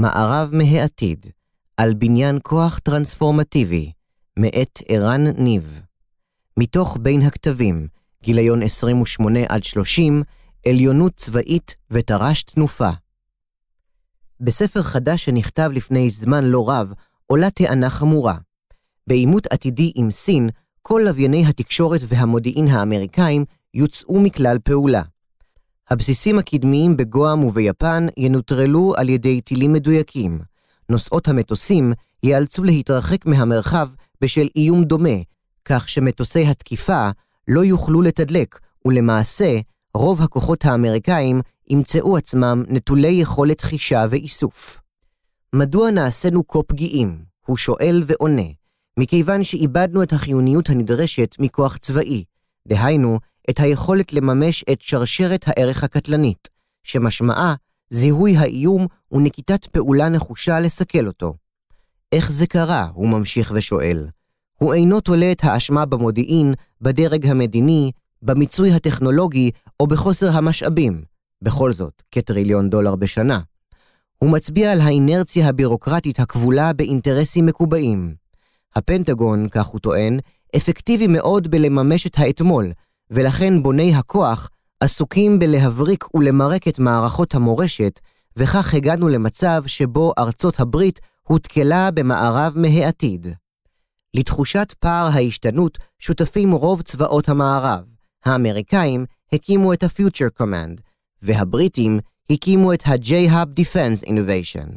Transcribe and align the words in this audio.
מערב 0.00 0.50
מהעתיד, 0.52 1.26
על 1.76 1.94
בניין 1.94 2.38
כוח 2.42 2.78
טרנספורמטיבי, 2.78 3.92
מאת 4.36 4.82
ערן 4.88 5.26
ניב. 5.26 5.80
מתוך 6.56 6.98
בין 7.00 7.22
הכתבים, 7.22 7.88
גיליון 8.22 8.62
28 8.62 9.40
עד 9.48 9.64
30, 9.64 10.22
עליונות 10.66 11.12
צבאית 11.14 11.76
ותר"ש 11.90 12.42
תנופה. 12.42 12.90
בספר 14.40 14.82
חדש 14.82 15.24
שנכתב 15.24 15.70
לפני 15.74 16.10
זמן 16.10 16.44
לא 16.44 16.70
רב, 16.70 16.92
עולה 17.26 17.50
טענה 17.50 17.90
חמורה. 17.90 18.36
בעימות 19.06 19.46
עתידי 19.46 19.92
עם 19.94 20.10
סין, 20.10 20.48
כל 20.82 21.02
לווייני 21.04 21.46
התקשורת 21.46 22.00
והמודיעין 22.08 22.68
האמריקאים 22.68 23.44
יוצאו 23.74 24.20
מכלל 24.20 24.58
פעולה. 24.58 25.02
הבסיסים 25.90 26.38
הקדמיים 26.38 26.96
בגואם 26.96 27.44
וביפן 27.44 28.06
ינוטרלו 28.16 28.94
על 28.96 29.08
ידי 29.08 29.40
טילים 29.40 29.72
מדויקים. 29.72 30.38
נוסעות 30.88 31.28
המטוסים 31.28 31.92
ייאלצו 32.22 32.64
להתרחק 32.64 33.26
מהמרחב 33.26 33.88
בשל 34.20 34.48
איום 34.56 34.84
דומה, 34.84 35.18
כך 35.64 35.88
שמטוסי 35.88 36.46
התקיפה 36.46 37.10
לא 37.48 37.64
יוכלו 37.64 38.02
לתדלק, 38.02 38.58
ולמעשה, 38.86 39.58
רוב 39.94 40.22
הכוחות 40.22 40.64
האמריקאים 40.64 41.40
ימצאו 41.70 42.16
עצמם 42.16 42.64
נטולי 42.68 43.08
יכולת 43.08 43.60
חישה 43.60 44.06
ואיסוף. 44.10 44.78
מדוע 45.54 45.90
נעשינו 45.90 46.48
כה 46.48 46.62
פגיעים? 46.62 47.24
הוא 47.46 47.56
שואל 47.56 48.02
ועונה. 48.06 48.48
מכיוון 48.98 49.44
שאיבדנו 49.44 50.02
את 50.02 50.12
החיוניות 50.12 50.70
הנדרשת 50.70 51.36
מכוח 51.38 51.76
צבאי, 51.76 52.24
דהיינו, 52.68 53.18
את 53.50 53.60
היכולת 53.60 54.12
לממש 54.12 54.64
את 54.72 54.82
שרשרת 54.82 55.44
הערך 55.46 55.84
הקטלנית, 55.84 56.48
שמשמעה 56.84 57.54
זיהוי 57.90 58.36
האיום 58.36 58.86
ונקיטת 59.12 59.66
פעולה 59.66 60.08
נחושה 60.08 60.60
לסכל 60.60 61.06
אותו. 61.06 61.34
איך 62.12 62.32
זה 62.32 62.46
קרה? 62.46 62.88
הוא 62.94 63.08
ממשיך 63.08 63.52
ושואל. 63.54 64.08
הוא 64.58 64.74
אינו 64.74 65.00
תולה 65.00 65.32
את 65.32 65.44
האשמה 65.44 65.86
במודיעין, 65.86 66.54
בדרג 66.80 67.26
המדיני, 67.26 67.90
במיצוי 68.22 68.72
הטכנולוגי 68.72 69.50
או 69.80 69.86
בחוסר 69.86 70.30
המשאבים, 70.30 71.02
בכל 71.42 71.72
זאת, 71.72 72.02
כטריליון 72.10 72.70
דולר 72.70 72.96
בשנה. 72.96 73.40
הוא 74.18 74.30
מצביע 74.30 74.72
על 74.72 74.80
האינרציה 74.80 75.48
הבירוקרטית 75.48 76.20
הכבולה 76.20 76.72
באינטרסים 76.72 77.46
מקובעים. 77.46 78.14
הפנטגון, 78.76 79.48
כך 79.48 79.66
הוא 79.66 79.80
טוען, 79.80 80.18
אפקטיבי 80.56 81.06
מאוד 81.06 81.48
בלממש 81.48 82.06
את 82.06 82.18
האתמול, 82.18 82.72
ולכן 83.10 83.62
בוני 83.62 83.94
הכוח 83.94 84.50
עסוקים 84.80 85.38
בלהבריק 85.38 86.14
ולמרק 86.14 86.68
את 86.68 86.78
מערכות 86.78 87.34
המורשת, 87.34 88.00
וכך 88.36 88.74
הגענו 88.74 89.08
למצב 89.08 89.62
שבו 89.66 90.12
ארצות 90.18 90.60
הברית 90.60 91.00
הותקלה 91.22 91.90
במערב 91.90 92.52
מהעתיד. 92.56 93.26
לתחושת 94.14 94.74
פער 94.78 95.08
ההשתנות 95.12 95.78
שותפים 95.98 96.52
רוב 96.52 96.82
צבאות 96.82 97.28
המערב. 97.28 97.84
האמריקאים 98.24 99.04
הקימו 99.32 99.72
את 99.72 99.82
ה-Future 99.82 100.42
Command, 100.42 100.80
והבריטים 101.22 102.00
הקימו 102.30 102.72
את 102.72 102.82
ה-J-Hub 102.86 103.60
Defense 103.60 104.06
Innovation. 104.06 104.68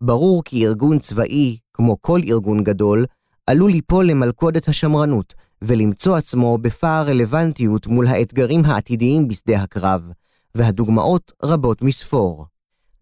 ברור 0.00 0.42
כי 0.44 0.66
ארגון 0.66 0.98
צבאי, 0.98 1.58
כמו 1.74 1.96
כל 2.00 2.20
ארגון 2.28 2.64
גדול, 2.64 3.06
עלול 3.46 3.70
ליפול 3.70 4.06
למלכודת 4.06 4.68
השמרנות, 4.68 5.34
ולמצוא 5.62 6.16
עצמו 6.16 6.58
בפער 6.58 7.06
רלוונטיות 7.08 7.86
מול 7.86 8.06
האתגרים 8.06 8.64
העתידיים 8.64 9.28
בשדה 9.28 9.62
הקרב, 9.62 10.02
והדוגמאות 10.54 11.32
רבות 11.42 11.82
מספור. 11.82 12.46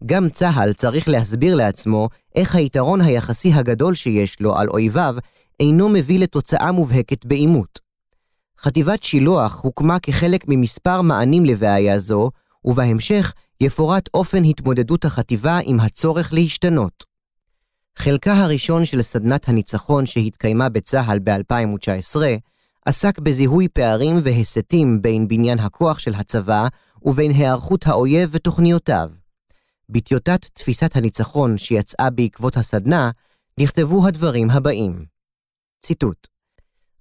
גם 0.05 0.29
צה"ל 0.29 0.73
צריך 0.73 1.09
להסביר 1.09 1.55
לעצמו 1.55 2.09
איך 2.35 2.55
היתרון 2.55 3.01
היחסי 3.01 3.53
הגדול 3.53 3.95
שיש 3.95 4.41
לו 4.41 4.55
על 4.55 4.69
אויביו 4.69 5.15
אינו 5.59 5.89
מביא 5.89 6.19
לתוצאה 6.19 6.71
מובהקת 6.71 7.25
בעימות. 7.25 7.79
חטיבת 8.61 9.03
שילוח 9.03 9.61
הוקמה 9.63 9.99
כחלק 9.99 10.43
ממספר 10.47 11.01
מענים 11.01 11.45
לבעיה 11.45 11.99
זו, 11.99 12.29
ובהמשך 12.65 13.33
יפורט 13.61 14.09
אופן 14.13 14.43
התמודדות 14.43 15.05
החטיבה 15.05 15.59
עם 15.63 15.79
הצורך 15.79 16.33
להשתנות. 16.33 17.06
חלקה 17.97 18.33
הראשון 18.33 18.85
של 18.85 19.01
סדנת 19.01 19.49
הניצחון 19.49 20.05
שהתקיימה 20.05 20.69
בצה"ל 20.69 21.19
ב-2019 21.19 22.17
עסק 22.85 23.19
בזיהוי 23.19 23.67
פערים 23.67 24.15
והסתים 24.23 25.01
בין 25.01 25.27
בניין 25.27 25.59
הכוח 25.59 25.99
של 25.99 26.13
הצבא 26.15 26.67
ובין 27.03 27.31
היערכות 27.31 27.87
האויב 27.87 28.29
ותוכניותיו. 28.33 29.09
בטיוטת 29.89 30.45
תפיסת 30.53 30.95
הניצחון 30.95 31.57
שיצאה 31.57 32.09
בעקבות 32.09 32.57
הסדנה, 32.57 33.11
נכתבו 33.59 34.07
הדברים 34.07 34.49
הבאים. 34.49 35.05
ציטוט: 35.81 36.27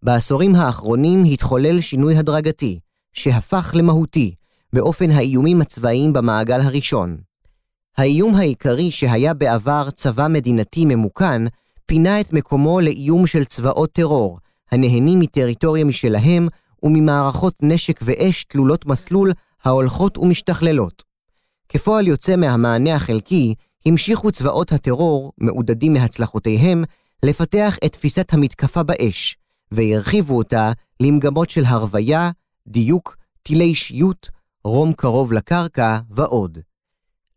בעשורים 0.02 0.54
האחרונים 0.54 1.24
התחולל 1.32 1.80
שינוי 1.80 2.16
הדרגתי, 2.16 2.80
שהפך 3.12 3.72
למהותי, 3.74 4.34
באופן 4.72 5.10
האיומים 5.10 5.60
הצבאיים 5.60 6.12
במעגל 6.12 6.60
הראשון. 6.60 7.25
האיום 7.98 8.34
העיקרי 8.34 8.90
שהיה 8.90 9.34
בעבר 9.34 9.90
צבא 9.90 10.26
מדינתי 10.30 10.84
ממוכן, 10.84 11.42
פינה 11.86 12.20
את 12.20 12.32
מקומו 12.32 12.80
לאיום 12.80 13.26
של 13.26 13.44
צבאות 13.44 13.92
טרור, 13.92 14.38
הנהנים 14.72 15.20
מטריטוריה 15.20 15.84
משלהם 15.84 16.48
וממערכות 16.82 17.54
נשק 17.62 18.00
ואש 18.02 18.44
תלולות 18.44 18.86
מסלול 18.86 19.32
ההולכות 19.64 20.18
ומשתכללות. 20.18 21.02
כפועל 21.68 22.06
יוצא 22.08 22.36
מהמענה 22.36 22.94
החלקי, 22.94 23.54
המשיכו 23.86 24.32
צבאות 24.32 24.72
הטרור, 24.72 25.32
מעודדים 25.38 25.92
מהצלחותיהם, 25.92 26.84
לפתח 27.22 27.78
את 27.84 27.92
תפיסת 27.92 28.32
המתקפה 28.32 28.82
באש, 28.82 29.36
והרחיבו 29.72 30.36
אותה 30.36 30.72
למגמות 31.00 31.50
של 31.50 31.64
הרוויה, 31.64 32.30
דיוק, 32.66 33.16
תלישות, 33.42 34.30
רום 34.64 34.92
קרוב 34.92 35.32
לקרקע 35.32 35.98
ועוד. 36.10 36.58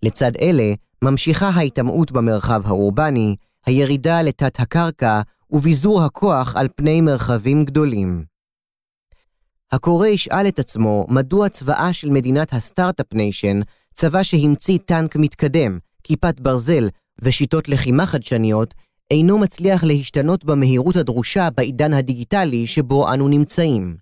לצד 0.04 0.32
אלה, 0.42 0.74
ממשיכה 1.04 1.50
ההיטמעות 1.50 2.12
במרחב 2.12 2.62
האורבני, 2.66 3.36
הירידה 3.66 4.22
לתת 4.22 4.60
הקרקע 4.60 5.22
וביזור 5.52 6.04
הכוח 6.04 6.56
על 6.56 6.68
פני 6.76 7.02
מרחבים 7.02 7.66
גדולים. 7.66 8.24
הקורא 9.72 10.08
ישאל 10.08 10.48
את 10.48 10.60
עצמו 10.60 11.06
מדוע 11.10 11.50
צבאה 11.50 11.94
של 11.94 12.10
מדינת 12.10 12.54
ה 12.54 12.60
start-up 12.60 13.14
nation, 13.14 13.60
צבא 13.94 14.24
שהמציא 14.24 14.78
טנק 14.86 15.16
מתקדם, 15.16 15.80
כיפת 16.04 16.40
ברזל 16.40 16.90
ושיטות 17.22 17.70
לחימה 17.70 18.06
חדשניות, 18.06 18.74
אינו 19.12 19.38
מצליח 19.38 19.84
להשתנות 19.84 20.46
במהירות 20.46 20.96
הדרושה 20.96 21.48
בעידן 21.58 21.94
הדיגיטלי 21.94 22.68
שבו 22.68 23.14
אנו 23.14 23.28
נמצאים. 23.28 23.96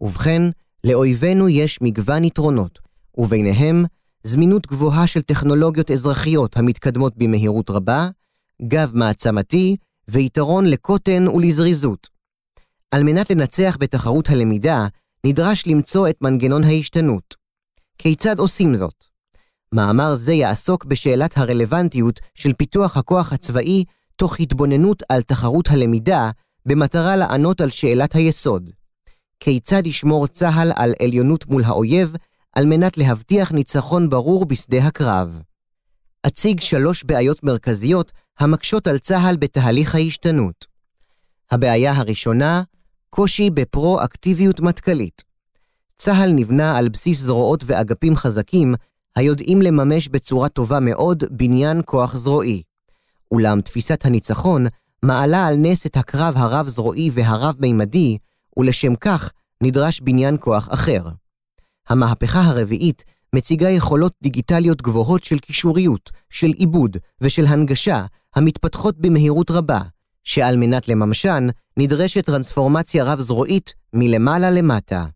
ובכן, 0.00 0.42
לאויבינו 0.84 1.48
יש 1.48 1.78
מגוון 1.82 2.24
יתרונות, 2.24 2.78
וביניהם 3.18 3.84
זמינות 4.22 4.66
גבוהה 4.66 5.06
של 5.06 5.22
טכנולוגיות 5.22 5.90
אזרחיות 5.90 6.56
המתקדמות 6.56 7.16
במהירות 7.16 7.70
רבה, 7.70 8.08
גב 8.62 8.90
מעצמתי 8.94 9.76
ויתרון 10.08 10.64
לקוטן 10.64 11.28
ולזריזות. 11.28 12.08
על 12.90 13.02
מנת 13.02 13.30
לנצח 13.30 13.76
בתחרות 13.80 14.30
הלמידה, 14.30 14.86
נדרש 15.26 15.66
למצוא 15.66 16.08
את 16.08 16.16
מנגנון 16.22 16.64
ההשתנות. 16.64 17.34
כיצד 17.98 18.38
עושים 18.38 18.74
זאת? 18.74 19.04
מאמר 19.74 20.14
זה 20.14 20.32
יעסוק 20.32 20.84
בשאלת 20.84 21.38
הרלוונטיות 21.38 22.20
של 22.34 22.52
פיתוח 22.52 22.96
הכוח 22.96 23.32
הצבאי 23.32 23.84
תוך 24.16 24.40
התבוננות 24.40 25.02
על 25.08 25.22
תחרות 25.22 25.68
הלמידה, 25.70 26.30
במטרה 26.66 27.16
לענות 27.16 27.60
על 27.60 27.70
שאלת 27.70 28.14
היסוד. 28.14 28.70
כיצד 29.40 29.86
ישמור 29.86 30.26
צה"ל 30.26 30.72
על 30.76 30.92
עליונות 31.02 31.46
מול 31.46 31.64
האויב, 31.64 32.12
על 32.52 32.66
מנת 32.66 32.98
להבטיח 32.98 33.52
ניצחון 33.52 34.10
ברור 34.10 34.44
בשדה 34.44 34.78
הקרב. 34.86 35.40
אציג 36.26 36.60
שלוש 36.60 37.04
בעיות 37.04 37.44
מרכזיות 37.44 38.12
המקשות 38.38 38.86
על 38.86 38.98
צה"ל 38.98 39.36
בתהליך 39.36 39.94
ההשתנות. 39.94 40.66
הבעיה 41.50 41.92
הראשונה, 41.92 42.62
קושי 43.10 43.50
בפרו-אקטיביות 43.50 44.60
מטכ"לית. 44.60 45.22
צה"ל 45.98 46.32
נבנה 46.32 46.78
על 46.78 46.88
בסיס 46.88 47.20
זרועות 47.20 47.64
ואגפים 47.66 48.16
חזקים, 48.16 48.74
היודעים 49.16 49.62
לממש 49.62 50.08
בצורה 50.08 50.48
טובה 50.48 50.80
מאוד 50.80 51.24
בניין 51.30 51.80
כוח 51.84 52.16
זרועי. 52.16 52.62
אולם 53.30 53.60
תפיסת 53.60 54.04
הניצחון 54.04 54.66
מעלה 55.02 55.46
על 55.46 55.56
נס 55.56 55.86
את 55.86 55.96
הקרב 55.96 56.34
הרב-זרועי 56.36 57.10
והרב-מימדי, 57.14 58.18
ולשם 58.56 58.94
כך 58.94 59.30
נדרש 59.62 60.00
בניין 60.00 60.36
כוח 60.40 60.68
אחר. 60.72 61.02
המהפכה 61.90 62.40
הרביעית 62.40 63.04
מציגה 63.34 63.68
יכולות 63.68 64.12
דיגיטליות 64.22 64.82
גבוהות 64.82 65.24
של 65.24 65.38
קישוריות, 65.38 66.10
של 66.30 66.50
עיבוד 66.56 66.96
ושל 67.20 67.46
הנגשה 67.46 68.04
המתפתחות 68.34 68.98
במהירות 68.98 69.50
רבה, 69.50 69.80
שעל 70.24 70.56
מנת 70.56 70.88
לממשן 70.88 71.46
נדרשת 71.76 72.26
טרנספורמציה 72.26 73.04
רב-זרועית 73.04 73.74
מלמעלה 73.92 74.50
למטה. 74.50 75.06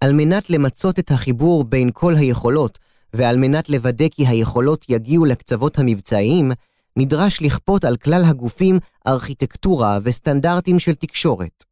על 0.00 0.12
מנת 0.12 0.50
למצות 0.50 0.98
את 0.98 1.10
החיבור 1.10 1.64
בין 1.64 1.90
כל 1.94 2.16
היכולות, 2.16 2.78
ועל 3.14 3.36
מנת 3.36 3.68
לוודא 3.68 4.08
כי 4.08 4.26
היכולות 4.26 4.86
יגיעו 4.88 5.24
לקצוות 5.24 5.78
המבצעיים, 5.78 6.52
נדרש 6.96 7.42
לכפות 7.42 7.84
על 7.84 7.96
כלל 7.96 8.22
הגופים 8.24 8.78
ארכיטקטורה 9.06 9.98
וסטנדרטים 10.02 10.78
של 10.78 10.94
תקשורת. 10.94 11.64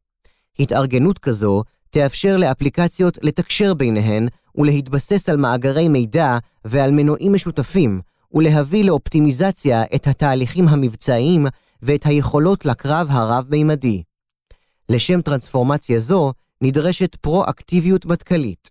התארגנות 0.59 1.19
כזו 1.19 1.63
תאפשר 1.89 2.37
לאפליקציות 2.37 3.17
לתקשר 3.21 3.73
ביניהן 3.73 4.27
ולהתבסס 4.55 5.29
על 5.29 5.37
מאגרי 5.37 5.87
מידע 5.87 6.37
ועל 6.65 6.91
מנועים 6.91 7.33
משותפים, 7.33 8.01
ולהביא 8.33 8.83
לאופטימיזציה 8.83 9.83
את 9.95 10.07
התהליכים 10.07 10.67
המבצעיים 10.67 11.45
ואת 11.81 12.05
היכולות 12.05 12.65
לקרב 12.65 13.07
הרב-מימדי. 13.09 14.03
לשם 14.89 15.21
טרנספורמציה 15.21 15.99
זו 15.99 16.33
נדרשת 16.61 17.15
פרו-אקטיביות 17.15 18.05
מטכ"לית. 18.05 18.69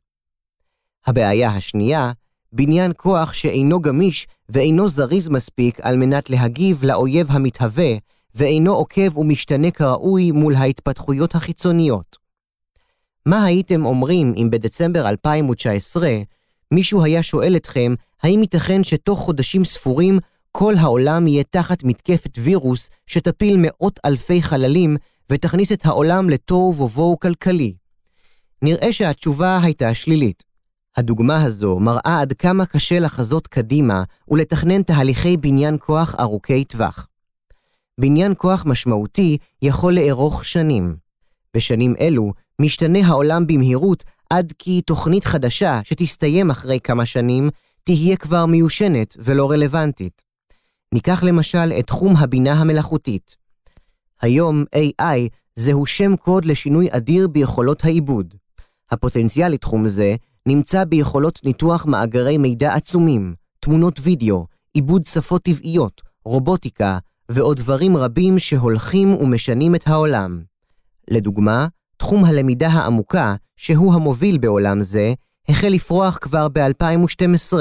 הבעיה 1.07 1.51
השנייה, 1.51 2.13
בניין 2.53 2.93
כוח 2.97 3.33
שאינו 3.33 3.81
גמיש 3.81 4.27
ואינו 4.49 4.89
זריז 4.89 5.29
מספיק 5.29 5.81
על 5.83 5.97
מנת 5.97 6.31
להגיב 6.31 6.85
לאויב 6.85 7.27
המתהווה, 7.31 7.95
ואינו 8.35 8.75
עוקב 8.75 9.19
ומשתנה 9.19 9.71
כראוי 9.71 10.31
מול 10.31 10.55
ההתפתחויות 10.55 11.35
החיצוניות. 11.35 12.28
מה 13.29 13.45
הייתם 13.45 13.87
אומרים 13.87 14.35
אם 14.37 14.49
בדצמבר 14.51 15.09
2019 15.09 16.19
מישהו 16.75 17.05
היה 17.05 17.23
שואל 17.23 17.57
אתכם 17.57 17.95
האם 18.23 18.41
ייתכן 18.43 18.85
שתוך 18.85 19.19
חודשים 19.21 19.65
ספורים 19.65 20.19
כל 20.53 20.75
העולם 20.79 21.27
יהיה 21.27 21.45
תחת 21.51 21.85
מתקפת 21.85 22.39
וירוס 22.39 22.91
שתפיל 23.07 23.57
מאות 23.59 24.01
אלפי 24.05 24.43
חללים 24.43 24.97
ותכניס 25.31 25.73
את 25.73 25.87
העולם 25.87 26.31
לתוהו 26.31 26.75
ובוהו 26.79 27.19
כלכלי? 27.19 27.75
נראה 28.63 28.93
שהתשובה 28.93 29.59
הייתה 29.63 29.95
שלילית. 29.95 30.43
הדוגמה 30.97 31.43
הזו 31.43 31.81
מראה 31.81 32.19
עד 32.21 32.33
כמה 32.33 32.67
קשה 32.67 32.99
לחזות 32.99 33.47
קדימה 33.47 34.03
ולתכנן 34.29 34.83
תהליכי 34.83 35.37
בניין 35.37 35.77
כוח 35.81 36.15
ארוכי 36.21 36.65
טווח. 36.65 37.07
בניין 38.01 38.35
כוח 38.39 38.67
משמעותי 38.67 39.39
יכול 39.63 39.95
לארוך 39.95 40.45
שנים. 40.45 40.97
בשנים 41.55 41.95
אלו 42.01 42.33
משתנה 42.61 43.07
העולם 43.07 43.47
במהירות 43.47 44.05
עד 44.31 44.53
כי 44.59 44.83
תוכנית 44.83 45.25
חדשה 45.25 45.81
שתסתיים 45.85 46.51
אחרי 46.51 46.81
כמה 46.81 47.07
שנים 47.07 47.51
תהיה 47.85 48.17
כבר 48.17 48.47
מיושנת 48.47 49.17
ולא 49.19 49.51
רלוונטית. 49.51 50.23
ניקח 50.95 51.23
למשל 51.23 51.73
את 51.79 51.87
תחום 51.87 52.17
הבינה 52.17 52.53
המלאכותית. 52.53 53.37
היום 54.23 54.65
AI 54.77 55.29
זהו 55.57 55.87
שם 55.87 56.17
קוד 56.17 56.45
לשינוי 56.45 56.89
אדיר 56.91 57.29
ביכולות 57.29 57.85
העיבוד. 57.85 58.35
הפוטנציאל 58.91 59.53
לתחום 59.53 59.89
זה 59.89 60.15
נמצא 60.47 60.85
ביכולות 60.85 61.41
ניתוח 61.45 61.87
מאגרי 61.87 62.39
מידע 62.39 62.75
עצומים, 62.75 63.35
תמונות 63.61 64.01
וידאו, 64.03 64.47
עיבוד 64.75 65.05
שפות 65.05 65.43
טבעיות, 65.43 66.03
רובוטיקה 66.25 66.99
ועוד 67.29 67.57
דברים 67.57 67.97
רבים 67.97 68.39
שהולכים 68.39 69.15
ומשנים 69.15 69.75
את 69.75 69.89
העולם. 69.89 70.43
לדוגמה, 71.11 71.67
תחום 71.99 72.25
הלמידה 72.25 72.69
העמוקה, 72.69 73.35
שהוא 73.57 73.95
המוביל 73.95 74.39
בעולם 74.39 74.83
זה, 74.83 75.13
החל 75.49 75.69
לפרוח 75.69 76.19
כבר 76.21 76.49
ב-2012, 76.53 77.53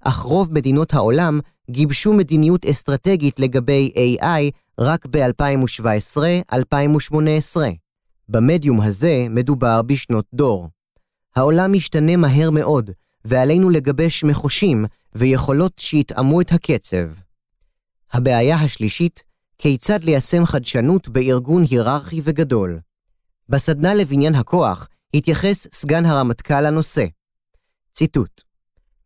אך 0.00 0.18
רוב 0.18 0.52
מדינות 0.52 0.94
העולם 0.94 1.40
גיבשו 1.70 2.12
מדיניות 2.12 2.66
אסטרטגית 2.66 3.40
לגבי 3.40 3.92
AI 3.96 4.50
רק 4.80 5.06
ב-2017-2018. 5.10 7.56
במדיום 8.28 8.80
הזה 8.80 9.26
מדובר 9.30 9.82
בשנות 9.82 10.24
דור. 10.34 10.68
העולם 11.36 11.72
משתנה 11.72 12.16
מהר 12.16 12.50
מאוד, 12.50 12.90
ועלינו 13.24 13.70
לגבש 13.70 14.24
מחושים 14.24 14.84
ויכולות 15.14 15.72
שיתאמו 15.78 16.40
את 16.40 16.52
הקצב. 16.52 17.06
הבעיה 18.12 18.56
השלישית, 18.56 19.24
כיצד 19.58 20.04
ליישם 20.04 20.44
חדשנות 20.44 21.08
בארגון 21.08 21.64
היררכי 21.70 22.20
וגדול. 22.24 22.78
בסדנה 23.48 23.94
לבניין 23.94 24.34
הכוח 24.34 24.88
התייחס 25.14 25.66
סגן 25.72 26.04
הרמטכ"ל 26.04 26.60
לנושא. 26.60 27.04
ציטוט: 27.92 28.42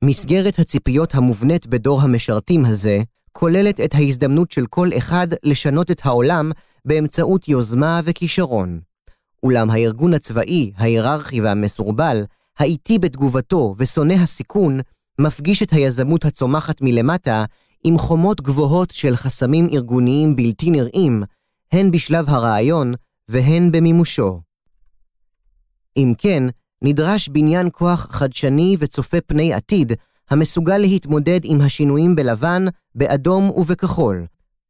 מסגרת 0.05 0.59
הציפיות 0.59 1.15
המובנית 1.15 1.67
בדור 1.67 2.03
המשרתים 2.03 2.65
הזה 2.65 2.99
כוללת 3.33 3.81
את 3.81 3.95
ההזדמנות 3.95 4.51
של 4.51 4.67
כל 4.67 4.91
אחד 4.99 5.29
לשנות 5.43 5.91
את 5.91 6.01
העולם 6.05 6.53
באמצעות 6.85 7.49
יוזמה 7.49 8.01
וכישרון. 8.05 8.81
אולם 9.43 9.71
הארגון 9.71 10.15
הצבאי, 10.15 10.73
ההיררכי 10.77 11.41
והמסורבל, 11.41 12.25
האיטי 12.59 12.99
בתגובתו 12.99 13.75
ושונא 13.79 14.13
הסיכון, 14.13 14.81
מפגיש 15.19 15.63
את 15.63 15.73
היזמות 15.73 16.25
הצומחת 16.25 16.81
מלמטה 16.81 17.45
עם 17.85 17.99
חומות 17.99 18.41
גבוהות 18.41 18.91
של 18.91 19.17
חסמים 19.17 19.69
ארגוניים 19.73 20.37
בלתי 20.37 20.71
נראים, 20.71 21.23
הן 21.73 21.91
בשלב 21.91 22.29
הרעיון 22.29 22.95
והן 23.31 23.73
במימושו. 23.73 24.41
אם 25.97 26.13
כן, 26.19 26.43
נדרש 26.83 27.29
בניין 27.29 27.69
כוח 27.73 28.07
חדשני 28.11 28.77
וצופה 28.79 29.21
פני 29.27 29.53
עתיד, 29.53 29.93
המסוגל 30.31 30.79
להתמודד 30.79 31.41
עם 31.45 31.61
השינויים 31.61 32.17
בלבן, 32.17 32.65
באדום 32.95 33.51
ובכחול, 33.51 34.27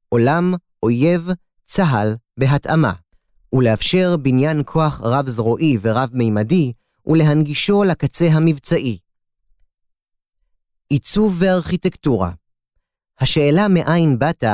עולם, 0.09 0.55
אויב, 0.83 1.29
צה"ל, 1.65 2.17
בהתאמה, 2.37 2.93
ולאפשר 3.53 4.17
בניין 4.17 4.63
כוח 4.65 5.01
רב-זרועי 5.05 5.79
ורב-מימדי, 5.83 6.73
ולהנגישו 7.07 7.85
לקצה 7.85 8.29
המבצעי. 8.33 8.99
עיצוב 10.89 11.37
וארכיטקטורה 11.39 12.31
השאלה 13.21 13.69
מאין 13.69 14.19
באת 14.19 14.45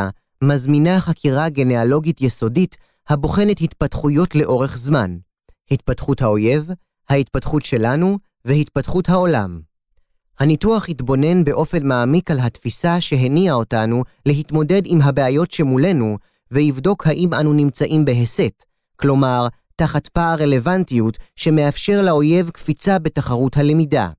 מזמינה 0.43 1.01
חקירה 1.01 1.49
גנאלוגית 1.49 2.21
יסודית 2.21 2.77
הבוחנת 3.09 3.61
התפתחויות 3.61 4.35
לאורך 4.35 4.79
זמן, 4.79 5.17
התפתחות 5.71 6.23
האויב, 6.23 6.71
ההתפתחות 7.09 7.65
שלנו 7.65 8.19
והתפתחות 8.45 9.09
העולם. 9.09 9.61
הניתוח 10.39 10.89
התבונן 10.89 11.45
באופן 11.45 11.87
מעמיק 11.87 12.31
על 12.31 12.39
התפיסה 12.41 13.01
שהניעה 13.01 13.55
אותנו 13.55 14.03
להתמודד 14.27 14.83
עם 14.85 15.03
הבעיות 15.03 15.51
שמולנו, 15.51 16.19
ויבדוק 16.51 17.07
האם 17.07 17.35
אנו 17.35 17.53
נמצאים 17.53 18.05
בהסת, 18.05 18.65
כלומר, 18.97 19.47
תחת 19.77 20.09
פער 20.09 20.39
רלוונטיות 20.41 21.19
שמאפשר 21.37 22.03
לאויב 22.03 22.51
קפיצה 22.51 22.99
בתחרות 22.99 23.57
הלמידה. 23.57 24.11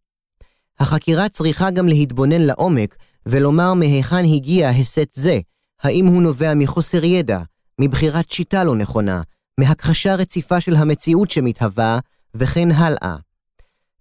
החקירה 0.80 1.30
צריכה 1.30 1.72
גם 1.72 1.88
להתבונן 1.88 2.42
לעומק 2.42 2.96
ולומר 3.26 3.74
מהיכן 3.74 4.26
הגיע 4.36 4.70
הסת 4.70 5.10
זה, 5.14 5.40
האם 5.82 6.06
הוא 6.06 6.22
נובע 6.22 6.54
מחוסר 6.54 7.04
ידע, 7.04 7.40
מבחירת 7.80 8.32
שיטה 8.32 8.64
לא 8.64 8.76
נכונה, 8.76 9.22
מהכחשה 9.60 10.16
רציפה 10.16 10.62
של 10.62 10.76
המציאות 10.76 11.32
שמתהווה, 11.32 12.00
וכן 12.36 12.72
הלאה. 12.72 13.16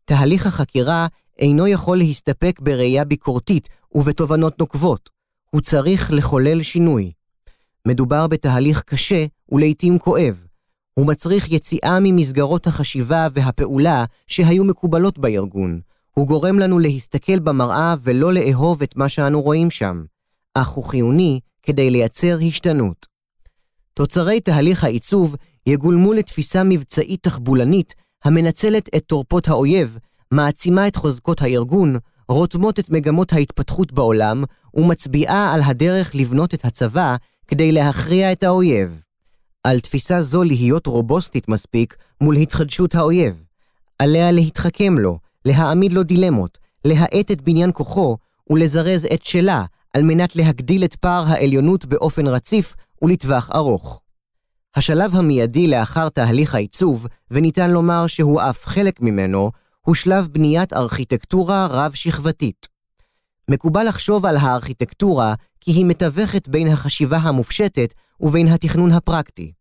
תהליך 0.04 0.46
החקירה 0.46 1.06
אינו 1.38 1.66
יכול 1.66 1.98
להסתפק 1.98 2.60
בראייה 2.62 3.04
ביקורתית 3.04 3.68
ובתובנות 3.92 4.58
נוקבות, 4.58 5.10
הוא 5.50 5.60
צריך 5.60 6.10
לחולל 6.12 6.62
שינוי. 6.62 7.12
מדובר 7.86 8.26
בתהליך 8.26 8.82
קשה 8.82 9.24
ולעיתים 9.52 9.98
כואב. 9.98 10.44
הוא 10.94 11.06
מצריך 11.06 11.52
יציאה 11.52 11.98
ממסגרות 12.00 12.66
החשיבה 12.66 13.28
והפעולה 13.34 14.04
שהיו 14.26 14.64
מקובלות 14.64 15.18
בארגון. 15.18 15.80
הוא 16.12 16.26
גורם 16.26 16.58
לנו 16.58 16.78
להסתכל 16.78 17.38
במראה 17.38 17.94
ולא 18.02 18.32
לאהוב 18.32 18.82
את 18.82 18.96
מה 18.96 19.08
שאנו 19.08 19.42
רואים 19.42 19.70
שם, 19.70 20.04
אך 20.54 20.68
הוא 20.68 20.84
חיוני 20.84 21.40
כדי 21.62 21.90
לייצר 21.90 22.38
השתנות. 22.48 23.06
תוצרי 23.96 24.40
תהליך 24.40 24.84
העיצוב 24.84 25.36
יגולמו 25.66 26.12
לתפיסה 26.12 26.62
מבצעית 26.64 27.22
תחבולנית 27.22 27.94
המנצלת 28.24 28.88
את 28.96 29.02
תורפות 29.06 29.48
האויב, 29.48 29.98
מעצימה 30.30 30.88
את 30.88 30.96
חוזקות 30.96 31.42
הארגון, 31.42 31.96
רותמות 32.28 32.78
את 32.78 32.90
מגמות 32.90 33.32
ההתפתחות 33.32 33.92
בעולם, 33.92 34.44
ומצביעה 34.74 35.54
על 35.54 35.60
הדרך 35.64 36.14
לבנות 36.14 36.54
את 36.54 36.64
הצבא 36.64 37.16
כדי 37.48 37.72
להכריע 37.72 38.32
את 38.32 38.42
האויב. 38.42 39.00
על 39.64 39.80
תפיסה 39.80 40.22
זו 40.22 40.42
להיות 40.42 40.86
רובוסטית 40.86 41.48
מספיק 41.48 41.96
מול 42.20 42.36
התחדשות 42.36 42.94
האויב. 42.94 43.42
עליה 43.98 44.32
להתחכם 44.32 44.98
לו, 44.98 45.18
להעמיד 45.44 45.92
לו 45.92 46.02
דילמות, 46.02 46.58
להאט 46.84 47.30
את 47.30 47.40
בניין 47.40 47.70
כוחו 47.74 48.16
ולזרז 48.50 49.06
את 49.14 49.24
שלה 49.24 49.64
על 49.94 50.02
מנת 50.02 50.36
להגדיל 50.36 50.84
את 50.84 50.94
פער 50.94 51.24
העליונות 51.26 51.84
באופן 51.84 52.26
רציף 52.26 52.74
ולטווח 53.02 53.50
ארוך. 53.54 54.00
השלב 54.76 55.16
המיידי 55.16 55.68
לאחר 55.68 56.08
תהליך 56.08 56.54
העיצוב, 56.54 57.06
וניתן 57.30 57.70
לומר 57.70 58.06
שהוא 58.06 58.40
אף 58.40 58.66
חלק 58.66 59.00
ממנו, 59.00 59.50
הוא 59.80 59.94
שלב 59.94 60.28
בניית 60.32 60.72
ארכיטקטורה 60.72 61.66
רב-שכבתית. 61.70 62.66
מקובל 63.50 63.88
לחשוב 63.88 64.26
על 64.26 64.36
הארכיטקטורה 64.36 65.34
כי 65.60 65.70
היא 65.70 65.86
מתווכת 65.86 66.48
בין 66.48 66.68
החשיבה 66.68 67.16
המופשטת 67.16 67.94
ובין 68.20 68.48
התכנון 68.48 68.92
הפרקטי. 68.92 69.52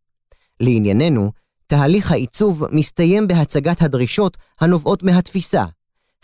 לענייננו, 0.60 1.32
תהליך 1.68 2.12
העיצוב 2.12 2.64
מסתיים 2.72 3.28
בהצגת 3.28 3.82
הדרישות 3.82 4.38
הנובעות 4.62 5.04
מהתפיסה. 5.04 5.66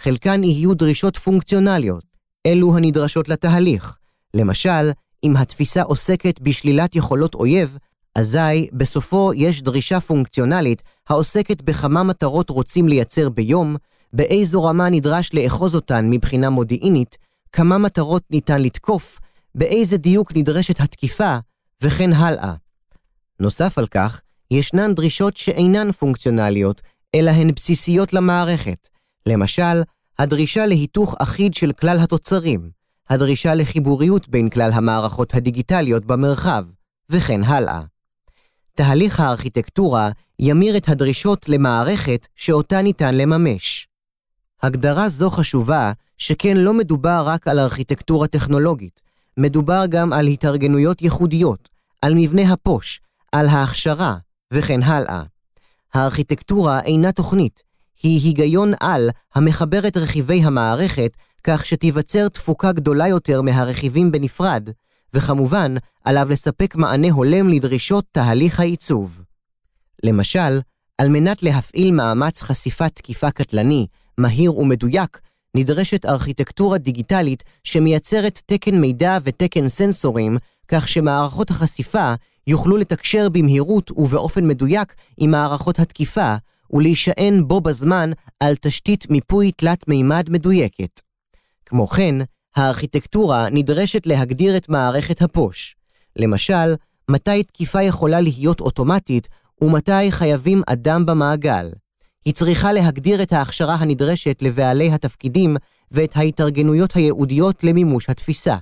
חלקן 0.02 0.44
יהיו 0.44 0.74
דרישות 0.74 1.18
פונקציונליות, 1.18 2.04
אלו 2.46 2.78
הנדרשות 2.78 3.30
לתהליך. 3.30 3.98
למשל, 4.34 4.92
אם 5.24 5.38
התפיסה 5.38 5.82
עוסקת 5.82 6.40
בשלילת 6.42 6.96
יכולות 6.96 7.36
אויב, 7.36 7.78
אזי 8.16 8.70
בסופו 8.74 9.32
יש 9.36 9.62
דרישה 9.62 10.00
פונקציונלית 10.00 10.84
העוסקת 11.10 11.62
בכמה 11.62 12.04
מטרות 12.04 12.50
רוצים 12.50 12.88
לייצר 12.88 13.30
ביום, 13.30 13.76
באיזו 14.14 14.64
רמה 14.64 14.90
נדרש 14.90 15.34
לאחוז 15.34 15.76
אותן 15.76 16.10
מבחינה 16.10 16.50
מודיעינית, 16.50 17.18
כמה 17.52 17.78
מטרות 17.78 18.24
ניתן 18.32 18.62
לתקוף, 18.62 19.20
באיזה 19.56 19.98
דיוק 19.98 20.32
נדרשת 20.36 20.80
התקיפה, 20.80 21.38
וכן 21.82 22.14
הלאה. 22.14 22.54
נוסף 23.40 23.78
על 23.78 23.88
כך, 23.88 24.22
ישנן 24.52 24.94
דרישות 24.94 25.38
שאינן 25.38 25.92
פונקציונליות, 25.92 26.82
אלא 27.16 27.32
הן 27.32 27.52
בסיסיות 27.52 28.14
למערכת. 28.14 28.90
למשל, 29.26 29.82
הדרישה 30.20 30.66
להיתוך 30.66 31.16
אחיד 31.20 31.54
של 31.54 31.72
כלל 31.72 32.00
התוצרים, 32.00 32.70
הדרישה 33.12 33.56
לחיבוריות 33.56 34.30
בין 34.30 34.50
כלל 34.50 34.72
המערכות 34.74 35.34
הדיגיטליות 35.34 36.06
במרחב, 36.06 36.66
וכן 37.10 37.44
הלאה. 37.44 37.82
תהליך 38.76 39.20
הארכיטקטורה 39.20 40.10
ימיר 40.40 40.78
את 40.78 40.90
הדרישות 40.90 41.50
למערכת 41.50 42.28
שאותה 42.36 42.82
ניתן 42.82 43.16
לממש. 43.16 43.88
הגדרה 44.64 45.10
זו 45.10 45.30
חשובה, 45.30 45.92
שכן 46.18 46.58
לא 46.58 46.74
מדובר 46.74 47.24
רק 47.26 47.48
על 47.48 47.60
ארכיטקטורה 47.60 48.28
טכנולוגית, 48.28 49.02
מדובר 49.38 49.84
גם 49.90 50.14
על 50.14 50.28
התארגנויות 50.28 51.02
ייחודיות, 51.02 51.70
על 52.02 52.14
מבנה 52.16 52.54
הפוש, 52.54 53.02
על 53.32 53.48
ההכשרה, 53.48 54.16
וכן 54.54 54.84
הלאה. 54.84 55.24
הארכיטקטורה 55.94 56.80
אינה 56.80 57.12
תוכנית, 57.12 57.64
היא 58.04 58.22
היגיון 58.22 58.72
על 58.80 59.10
המחבר 59.36 59.88
את 59.88 59.98
רכיבי 59.98 60.44
המערכת 60.44 61.18
כך 61.44 61.66
שתיווצר 61.66 62.30
תפוקה 62.30 62.72
גדולה 62.72 63.08
יותר 63.08 63.42
מהרכיבים 63.42 64.12
בנפרד, 64.12 64.70
וכמובן, 65.14 65.76
עליו 66.04 66.28
לספק 66.30 66.76
מענה 66.76 67.12
הולם 67.12 67.50
לדרישות 67.50 68.06
תהליך 68.12 68.60
העיצוב. 68.60 69.22
למשל, 70.04 70.60
על 70.98 71.10
מנת 71.10 71.44
להפעיל 71.44 71.92
מאמץ 71.92 72.42
חשיפת 72.42 72.92
תקיפה 72.96 73.32
קטלני, 73.32 73.88
מהיר 74.18 74.58
ומדויק, 74.58 75.20
נדרשת 75.58 76.06
ארכיטקטורה 76.06 76.78
דיגיטלית 76.78 77.44
שמייצרת 77.64 78.42
תקן 78.46 78.76
מידע 78.76 79.18
ותקן 79.24 79.68
סנסורים, 79.68 80.38
כך 80.68 80.88
שמערכות 80.88 81.50
החשיפה 81.50 82.14
יוכלו 82.48 82.78
לתקשר 82.78 83.30
במהירות 83.30 83.92
ובאופן 83.92 84.48
מדויק 84.48 84.96
עם 85.18 85.32
מערכות 85.32 85.80
התקיפה, 85.80 86.36
ולהישען 86.74 87.44
בו 87.48 87.62
בזמן 87.62 88.12
על 88.40 88.56
תשתית 88.56 89.10
מיפוי 89.10 89.52
תלת 89.52 89.88
מימד 89.88 90.30
מדויקת. 90.30 91.11
כמו 91.72 91.88
כן, 91.88 92.16
הארכיטקטורה 92.56 93.50
נדרשת 93.52 94.08
להגדיר 94.08 94.58
את 94.58 94.70
מערכת 94.70 95.22
הפוש. 95.22 95.76
למשל, 96.16 96.76
מתי 97.10 97.44
תקיפה 97.44 97.82
יכולה 97.82 98.22
להיות 98.22 98.62
אוטומטית 98.62 99.28
ומתי 99.62 100.12
חייבים 100.12 100.62
אדם 100.68 101.06
במעגל. 101.06 101.70
היא 102.26 102.34
צריכה 102.34 102.74
להגדיר 102.74 103.24
את 103.24 103.34
ההכשרה 103.34 103.76
הנדרשת 103.76 104.42
לבעלי 104.42 104.92
התפקידים 104.92 105.58
ואת 105.92 106.18
ההתארגנויות 106.18 106.96
הייעודיות 106.96 107.64
למימוש 107.64 108.10
התפיסה. 108.10 108.56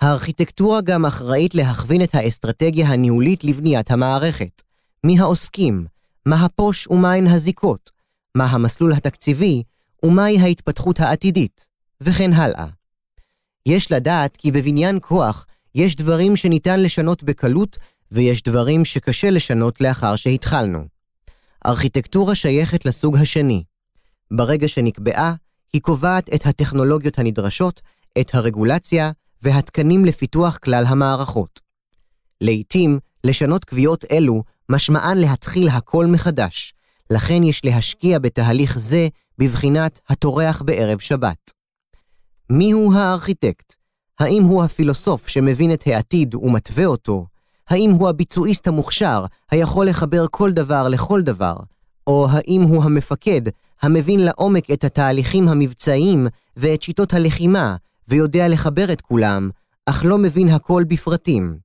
הארכיטקטורה 0.00 0.80
גם 0.80 1.06
אחראית 1.06 1.54
להכווין 1.54 2.02
את 2.02 2.14
האסטרטגיה 2.14 2.88
הניהולית 2.88 3.44
לבניית 3.44 3.90
המערכת. 3.90 4.62
מי 5.04 5.20
העוסקים, 5.20 5.86
מה 6.26 6.44
הפוש 6.44 6.86
ומהן 6.86 7.26
הזיקות, 7.26 7.90
מה 8.34 8.44
המסלול 8.44 8.92
התקציבי 8.92 9.62
ומהי 10.02 10.40
ההתפתחות 10.40 11.00
העתידית, 11.00 11.68
וכן 12.00 12.32
הלאה. 12.32 12.66
יש 13.66 13.92
לדעת 13.92 14.36
כי 14.36 14.52
בבניין 14.52 14.98
כוח 15.02 15.46
יש 15.74 15.96
דברים 15.96 16.36
שניתן 16.36 16.80
לשנות 16.80 17.22
בקלות 17.22 17.78
ויש 18.12 18.42
דברים 18.42 18.84
שקשה 18.84 19.30
לשנות 19.30 19.80
לאחר 19.80 20.16
שהתחלנו. 20.16 20.84
ארכיטקטורה 21.66 22.34
שייכת 22.34 22.84
לסוג 22.84 23.16
השני. 23.16 23.64
ברגע 24.30 24.68
שנקבעה, 24.68 25.34
היא 25.72 25.82
קובעת 25.82 26.34
את 26.34 26.46
הטכנולוגיות 26.46 27.18
הנדרשות, 27.18 27.80
את 28.20 28.34
הרגולציה 28.34 29.10
והתקנים 29.42 30.04
לפיתוח 30.04 30.56
כלל 30.56 30.84
המערכות. 30.88 31.60
לעתים, 32.40 32.98
לשנות 33.24 33.64
קביעות 33.64 34.04
אלו 34.10 34.42
משמען 34.68 35.18
להתחיל 35.18 35.68
הכל 35.68 36.06
מחדש, 36.06 36.74
לכן 37.10 37.42
יש 37.42 37.64
להשקיע 37.64 38.18
בתהליך 38.18 38.78
זה 38.78 39.08
בבחינת 39.38 40.00
הטורח 40.08 40.62
בערב 40.62 40.98
שבת. 40.98 41.57
מיהו 42.50 42.92
הארכיטקט? 42.92 43.74
האם 44.20 44.42
הוא 44.42 44.64
הפילוסוף 44.64 45.28
שמבין 45.28 45.72
את 45.72 45.86
העתיד 45.86 46.34
ומתווה 46.34 46.86
אותו? 46.86 47.26
האם 47.68 47.90
הוא 47.90 48.08
הביצועיסט 48.08 48.68
המוכשר, 48.68 49.24
היכול 49.50 49.88
לחבר 49.88 50.26
כל 50.30 50.52
דבר 50.52 50.88
לכל 50.88 51.22
דבר? 51.22 51.56
או 52.06 52.26
האם 52.30 52.62
הוא 52.62 52.84
המפקד, 52.84 53.40
המבין 53.82 54.20
לעומק 54.24 54.70
את 54.70 54.84
התהליכים 54.84 55.48
המבצעיים 55.48 56.26
ואת 56.56 56.82
שיטות 56.82 57.14
הלחימה, 57.14 57.76
ויודע 58.08 58.48
לחבר 58.48 58.92
את 58.92 59.00
כולם, 59.00 59.50
אך 59.86 60.04
לא 60.04 60.18
מבין 60.18 60.48
הכל 60.48 60.84
בפרטים? 60.88 61.58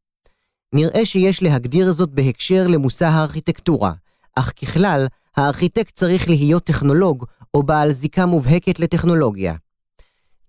נראה 0.74 1.06
שיש 1.06 1.44
להגדיר 1.44 1.92
זאת 1.92 2.10
בהקשר 2.10 2.68
למושא 2.68 3.06
הארכיטקטורה, 3.06 3.94
אך 4.36 4.52
ככלל, 4.62 5.08
הארכיטקט 5.38 5.96
צריך 5.96 6.30
להיות 6.30 6.64
טכנולוג 6.64 7.26
או 7.54 7.64
בעל 7.64 7.94
זיקה 7.94 8.26
מובהקת 8.26 8.80
לטכנולוגיה. 8.80 9.56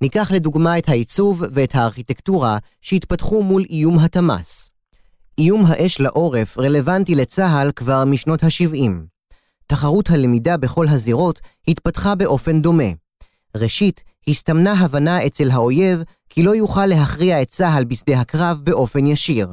ניקח 0.00 0.30
לדוגמה 0.30 0.78
את 0.78 0.88
העיצוב 0.88 1.42
ואת 1.52 1.74
הארכיטקטורה 1.74 2.58
שהתפתחו 2.80 3.42
מול 3.42 3.64
איום 3.70 3.98
התמ"ס. 3.98 4.70
איום 5.38 5.64
האש 5.66 6.00
לעורף 6.00 6.58
רלוונטי 6.58 7.14
לצה"ל 7.14 7.70
כבר 7.76 8.04
משנות 8.04 8.42
ה-70. 8.42 8.90
תחרות 9.66 10.10
הלמידה 10.10 10.56
בכל 10.56 10.88
הזירות 10.88 11.40
התפתחה 11.68 12.14
באופן 12.14 12.62
דומה. 12.62 12.92
ראשית, 13.56 14.02
הסתמנה 14.28 14.72
הבנה 14.72 15.26
אצל 15.26 15.50
האויב 15.50 16.02
כי 16.28 16.42
לא 16.42 16.54
יוכל 16.54 16.86
להכריע 16.86 17.42
את 17.42 17.48
צה"ל 17.48 17.84
בשדה 17.84 18.20
הקרב 18.20 18.60
באופן 18.64 19.06
ישיר. 19.06 19.48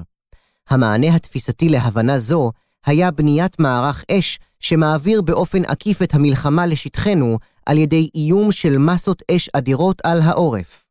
המענה 0.70 1.16
התפיסתי 1.16 1.70
להבנה 1.70 2.20
זו 2.20 2.52
היה 2.86 3.12
בניית 3.12 3.60
מערך 3.60 4.04
אש 4.12 4.40
שמעביר 4.60 5.22
באופן 5.22 5.66
עקיף 5.66 6.02
את 6.02 6.14
המלחמה 6.14 6.66
לשטחנו 6.66 7.38
על 7.66 7.78
ידי 7.78 8.10
איום 8.16 8.52
של 8.52 8.78
מסות 8.78 9.24
אש 9.32 9.50
אדירות 9.54 10.02
על 10.04 10.22
העורף. 10.22 10.86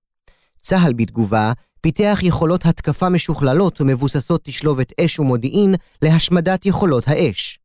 צה"ל 0.63 0.93
בתגובה 0.93 1.53
פיתח 1.81 2.19
יכולות 2.23 2.67
התקפה 2.67 3.09
משוכללות 3.09 3.81
ומבוססות 3.81 4.41
תשלובת 4.45 4.93
אש 5.01 5.19
ומודיעין 5.19 5.75
להשמדת 6.03 6.67
יכולות 6.67 7.09
האש. 7.09 7.59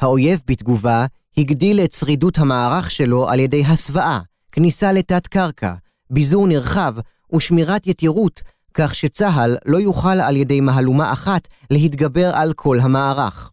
האויב 0.00 0.40
בתגובה 0.46 1.06
הגדיל 1.36 1.80
את 1.80 1.92
שרידות 1.92 2.38
המערך 2.38 2.90
שלו 2.90 3.28
על 3.28 3.40
ידי 3.40 3.64
הסוואה, 3.64 4.20
כניסה 4.52 4.92
לתת-קרקע, 4.92 5.74
ביזור 6.10 6.46
נרחב 6.46 6.94
ושמירת 7.34 7.86
יתירות 7.86 8.42
כך 8.74 8.94
שצה"ל 8.94 9.56
לא 9.66 9.78
יוכל 9.78 10.20
על 10.20 10.36
ידי 10.36 10.60
מהלומה 10.60 11.12
אחת 11.12 11.48
להתגבר 11.70 12.34
על 12.34 12.52
כל 12.52 12.80
המערך. 12.80 13.50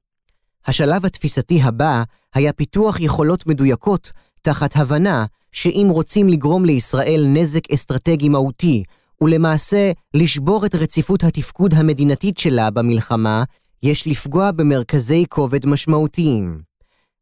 השלב 0.67 1.05
התפיסתי 1.05 1.61
הבא 1.61 2.03
היה 2.33 2.53
פיתוח 2.53 2.99
יכולות 2.99 3.47
מדויקות 3.47 4.11
תחת 4.45 4.75
הבנה 4.75 5.25
שאם 5.51 5.87
רוצים 5.89 6.29
לגרום 6.29 6.65
לישראל 6.65 7.25
נזק 7.27 7.71
אסטרטגי 7.71 8.29
מהותי, 8.29 8.83
ולמעשה 9.21 9.91
לשבור 10.13 10.65
את 10.65 10.75
רציפות 10.75 11.23
התפקוד 11.23 11.73
המדינתית 11.73 12.37
שלה 12.37 12.71
במלחמה, 12.71 13.43
יש 13.83 14.07
לפגוע 14.07 14.51
במרכזי 14.51 15.25
כובד 15.29 15.65
משמעותיים. 15.65 16.61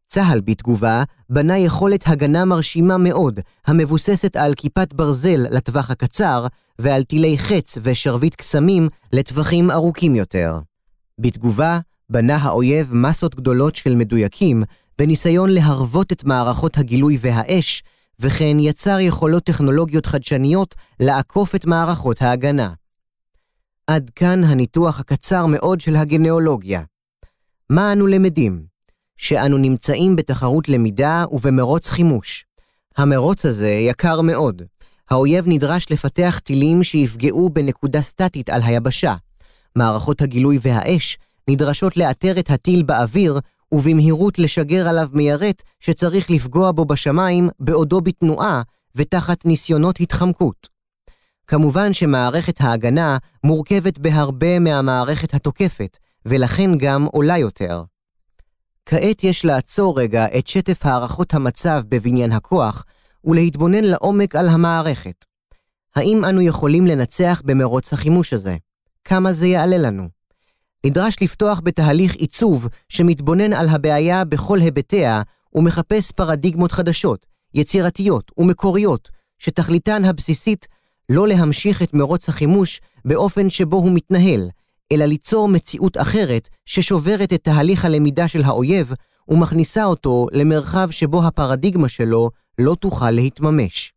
צה"ל 0.08 0.42
בתגובה 0.42 1.04
בנה 1.30 1.58
יכולת 1.58 2.08
הגנה 2.08 2.46
מרשימה 2.46 2.98
מאוד, 2.98 3.40
המבוססת 3.68 4.36
על 4.36 4.54
כיפת 4.54 4.94
ברזל 4.94 5.46
לטווח 5.52 5.92
הקצר, 5.92 6.48
ועל 6.80 7.04
טילי 7.04 7.38
חץ 7.38 7.78
ושרביט 7.84 8.36
קסמים 8.36 8.88
לטווחים 9.14 9.72
ארוכים 9.72 10.16
יותר. 10.16 10.60
בתגובה, 11.20 11.80
בנה 12.10 12.36
האויב 12.36 12.94
מסות 12.94 13.36
גדולות 13.36 13.76
של 13.76 13.96
מדויקים, 13.96 14.64
בניסיון 14.98 15.50
להרוות 15.50 16.12
את 16.12 16.24
מערכות 16.24 16.78
הגילוי 16.78 17.18
והאש, 17.22 17.84
וכן 18.20 18.58
יצר 18.60 19.00
יכולות 19.00 19.44
טכנולוגיות 19.44 20.06
חדשניות 20.06 20.76
לעקוף 21.00 21.56
את 21.56 21.66
מערכות 21.66 22.22
ההגנה. 22.22 22.74
עד 23.88 24.12
כאן 24.16 24.44
הניתוח 24.44 25.00
הקצר 25.00 25.46
מאוד 25.46 25.82
של 25.82 25.96
הגנאולוגיה. 25.96 26.82
מה 27.70 27.94
אנו 27.94 28.08
למדים? 28.08 28.66
שאנו 29.18 29.58
נמצאים 29.58 30.16
בתחרות 30.16 30.70
למידה 30.70 31.26
ובמרוץ 31.32 31.90
חימוש. 31.90 32.46
המרוץ 32.98 33.46
הזה 33.46 33.70
יקר 33.70 34.22
מאוד. 34.22 34.62
האויב 35.10 35.46
נדרש 35.48 35.86
לפתח 35.92 36.40
טילים 36.44 36.84
שיפגעו 36.84 37.50
בנקודה 37.50 38.02
סטטית 38.02 38.50
על 38.50 38.62
היבשה. 38.64 39.16
מערכות 39.76 40.22
הגילוי 40.22 40.60
והאש 40.62 41.18
נדרשות 41.50 41.98
לאתר 41.98 42.40
את 42.40 42.50
הטיל 42.50 42.84
באוויר 42.84 43.40
ובמהירות 43.74 44.40
לשגר 44.40 44.88
עליו 44.88 45.10
מיירט 45.14 45.64
שצריך 45.80 46.32
לפגוע 46.32 46.72
בו 46.72 46.86
בשמיים 46.86 47.50
בעודו 47.60 48.02
בתנועה 48.02 48.62
ותחת 48.96 49.46
ניסיונות 49.46 50.00
התחמקות. 50.00 50.68
כמובן 51.48 51.94
שמערכת 51.94 52.62
ההגנה 52.62 53.18
מורכבת 53.44 53.98
בהרבה 53.98 54.60
מהמערכת 54.60 55.34
התוקפת, 55.34 55.98
ולכן 56.26 56.70
גם 56.78 57.06
עולה 57.06 57.38
יותר. 57.38 57.84
כעת 58.86 59.24
יש 59.24 59.46
לעצור 59.46 60.00
רגע 60.00 60.26
את 60.38 60.48
שטף 60.48 60.86
הערכות 60.86 61.34
המצב 61.34 61.84
בבניין 61.90 62.32
הכוח, 62.32 62.86
ולהתבונן 63.26 63.84
לעומק 63.84 64.36
על 64.36 64.48
המערכת. 64.48 65.26
האם 65.96 66.26
אנו 66.26 66.42
יכולים 66.42 66.88
לנצח 66.88 67.42
במרוץ 67.46 67.94
החימוש 67.94 68.34
הזה? 68.34 68.56
כמה 69.04 69.34
זה 69.34 69.48
יעלה 69.48 69.78
לנו? 69.78 70.10
נדרש 70.86 71.16
לפתוח 71.22 71.62
בתהליך 71.64 72.14
עיצוב 72.16 72.68
שמתבונן 72.90 73.54
על 73.54 73.70
הבעיה 73.70 74.26
בכל 74.26 74.60
היבטיה 74.60 75.22
ומחפש 75.56 76.12
פרדיגמות 76.12 76.72
חדשות, 76.72 77.26
יצירתיות 77.54 78.32
ומקוריות, 78.38 79.10
שתכליתן 79.40 80.06
הבסיסית 80.06 80.68
לא 81.10 81.28
להמשיך 81.28 81.82
את 81.82 81.94
מרוץ 81.94 82.30
החימוש 82.30 82.82
באופן 83.06 83.50
שבו 83.50 83.78
הוא 83.78 83.92
מתנהל, 83.94 84.50
אלא 84.92 85.06
ליצור 85.06 85.48
מציאות 85.48 85.98
אחרת 85.98 86.50
ששוברת 86.66 87.34
את 87.34 87.44
תהליך 87.44 87.86
הלמידה 87.86 88.28
של 88.28 88.44
האויב 88.44 88.94
ומכניסה 89.28 89.86
אותו 89.86 90.28
למרחב 90.32 90.92
שבו 90.92 91.24
הפרדיגמה 91.24 91.90
שלו 91.90 92.30
לא 92.60 92.76
תוכל 92.80 93.12
להתממש. 93.12 93.94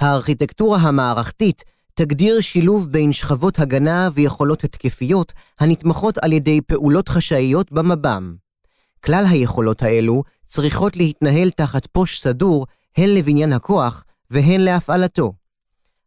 הארכיטקטורה 0.00 0.78
המערכתית 0.78 1.64
תגדיר 1.98 2.40
שילוב 2.40 2.88
בין 2.90 3.12
שכבות 3.12 3.58
הגנה 3.58 4.08
ויכולות 4.14 4.64
התקפיות 4.64 5.32
הנתמכות 5.60 6.18
על 6.18 6.32
ידי 6.32 6.60
פעולות 6.60 7.08
חשאיות 7.08 7.72
במב"ם. 7.72 8.36
כלל 9.04 9.24
היכולות 9.30 9.82
האלו 9.82 10.22
צריכות 10.46 10.96
להתנהל 10.96 11.50
תחת 11.50 11.86
פוש 11.86 12.20
סדור 12.20 12.66
הן 12.96 13.10
לבניין 13.10 13.52
הכוח 13.52 14.04
והן 14.30 14.60
להפעלתו. 14.60 15.32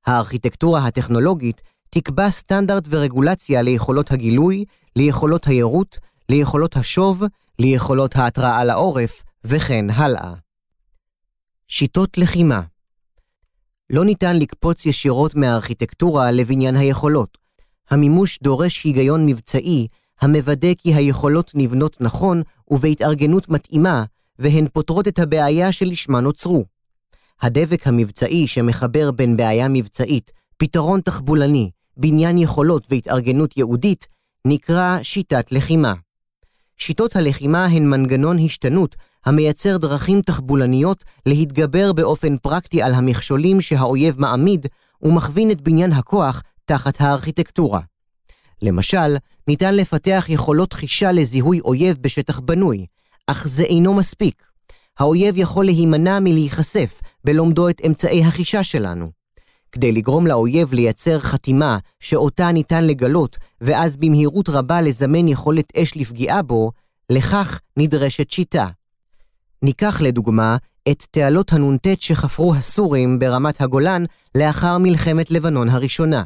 הארכיטקטורה 0.06 0.86
הטכנולוגית 0.88 1.62
תקבע 1.90 2.30
סטנדרט 2.30 2.84
ורגולציה 2.90 3.62
ליכולות 3.62 4.12
הגילוי, 4.12 4.66
ליכולות 4.96 5.48
היירוט, 5.48 5.98
ליכולות 6.30 6.76
השוב, 6.76 7.24
ליכולות 7.60 8.16
ההתראה 8.16 8.64
לעורף, 8.64 9.24
וכן 9.44 9.90
הלאה. 9.90 10.34
שיטות 11.68 12.18
לחימה 12.18 12.62
לא 13.92 14.06
ניתן 14.06 14.38
לקפוץ 14.38 14.86
ישירות 14.86 15.36
מהארכיטקטורה 15.36 16.32
לבניין 16.32 16.76
היכולות. 16.76 17.38
המימוש 17.90 18.40
דורש 18.44 18.84
היגיון 18.84 19.26
מבצעי, 19.26 19.88
המוודא 20.22 20.74
כי 20.78 20.94
היכולות 20.94 21.52
נבנות 21.56 22.02
נכון 22.02 22.42
ובהתארגנות 22.68 23.50
מתאימה, 23.50 24.04
והן 24.40 24.68
פותרות 24.74 25.08
את 25.08 25.20
הבעיה 25.20 25.72
שלשמה 25.72 26.20
נוצרו. 26.20 26.66
הדבק 27.42 27.88
המבצעי 27.88 28.48
שמחבר 28.48 29.12
בין 29.12 29.38
בעיה 29.38 29.68
מבצעית, 29.68 30.32
פתרון 30.58 31.02
תחבולני, 31.02 31.70
בניין 31.98 32.38
יכולות 32.38 32.88
והתארגנות 32.90 33.58
ייעודית, 33.58 34.08
נקרא 34.46 34.98
שיטת 35.04 35.52
לחימה. 35.52 35.94
שיטות 36.78 37.16
הלחימה 37.16 37.66
הן 37.66 37.90
מנגנון 37.90 38.40
השתנות 38.40 38.96
המייצר 39.26 39.78
דרכים 39.78 40.22
תחבולניות 40.22 41.04
להתגבר 41.26 41.94
באופן 41.94 42.38
פרקטי 42.38 42.82
על 42.82 42.94
המכשולים 42.94 43.62
שהאויב 43.62 44.20
מעמיד 44.20 44.68
ומכווין 45.02 45.52
את 45.52 45.62
בניין 45.62 45.94
הכוח 45.94 46.44
תחת 46.66 47.02
הארכיטקטורה. 47.02 47.82
למשל, 48.62 49.18
ניתן 49.48 49.76
לפתח 49.76 50.26
יכולות 50.30 50.74
חישה 50.74 51.12
לזיהוי 51.12 51.60
אויב 51.60 51.98
בשטח 52.02 52.40
בנוי, 52.40 52.86
אך 53.28 53.48
זה 53.48 53.64
אינו 53.64 53.94
מספיק. 53.94 54.44
האויב 55.00 55.38
יכול 55.38 55.66
להימנע 55.66 56.20
מלהיחשף 56.20 57.02
בלומדו 57.26 57.70
את 57.70 57.82
אמצעי 57.88 58.24
החישה 58.24 58.64
שלנו. 58.64 59.12
כדי 59.72 59.92
לגרום 59.92 60.28
לאויב 60.28 60.74
לייצר 60.74 61.20
חתימה 61.20 61.78
שאותה 62.00 62.52
ניתן 62.52 62.86
לגלות, 62.86 63.38
ואז 63.62 63.96
במהירות 63.96 64.50
רבה 64.50 64.82
לזמן 64.82 65.28
יכולת 65.28 65.78
אש 65.78 65.98
לפגיעה 65.98 66.42
בו, 66.42 66.72
לכך 67.10 67.60
נדרשת 67.78 68.32
שיטה. 68.32 68.68
ניקח 69.64 70.02
לדוגמה 70.02 70.58
את 70.92 71.06
תעלות 71.12 71.54
הנ"ט 71.54 71.88
שחפרו 72.02 72.56
הסורים 72.56 73.20
ברמת 73.20 73.62
הגולן 73.62 74.06
לאחר 74.38 74.78
מלחמת 74.78 75.32
לבנון 75.32 75.70
הראשונה. 75.70 76.24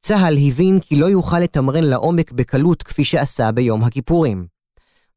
צה"ל 0.00 0.36
הבין 0.48 0.80
כי 0.80 0.96
לא 0.96 1.06
יוכל 1.06 1.38
לתמרן 1.38 1.84
לעומק 1.84 2.32
בקלות 2.32 2.82
כפי 2.82 3.04
שעשה 3.04 3.52
ביום 3.52 3.84
הכיפורים. 3.84 4.46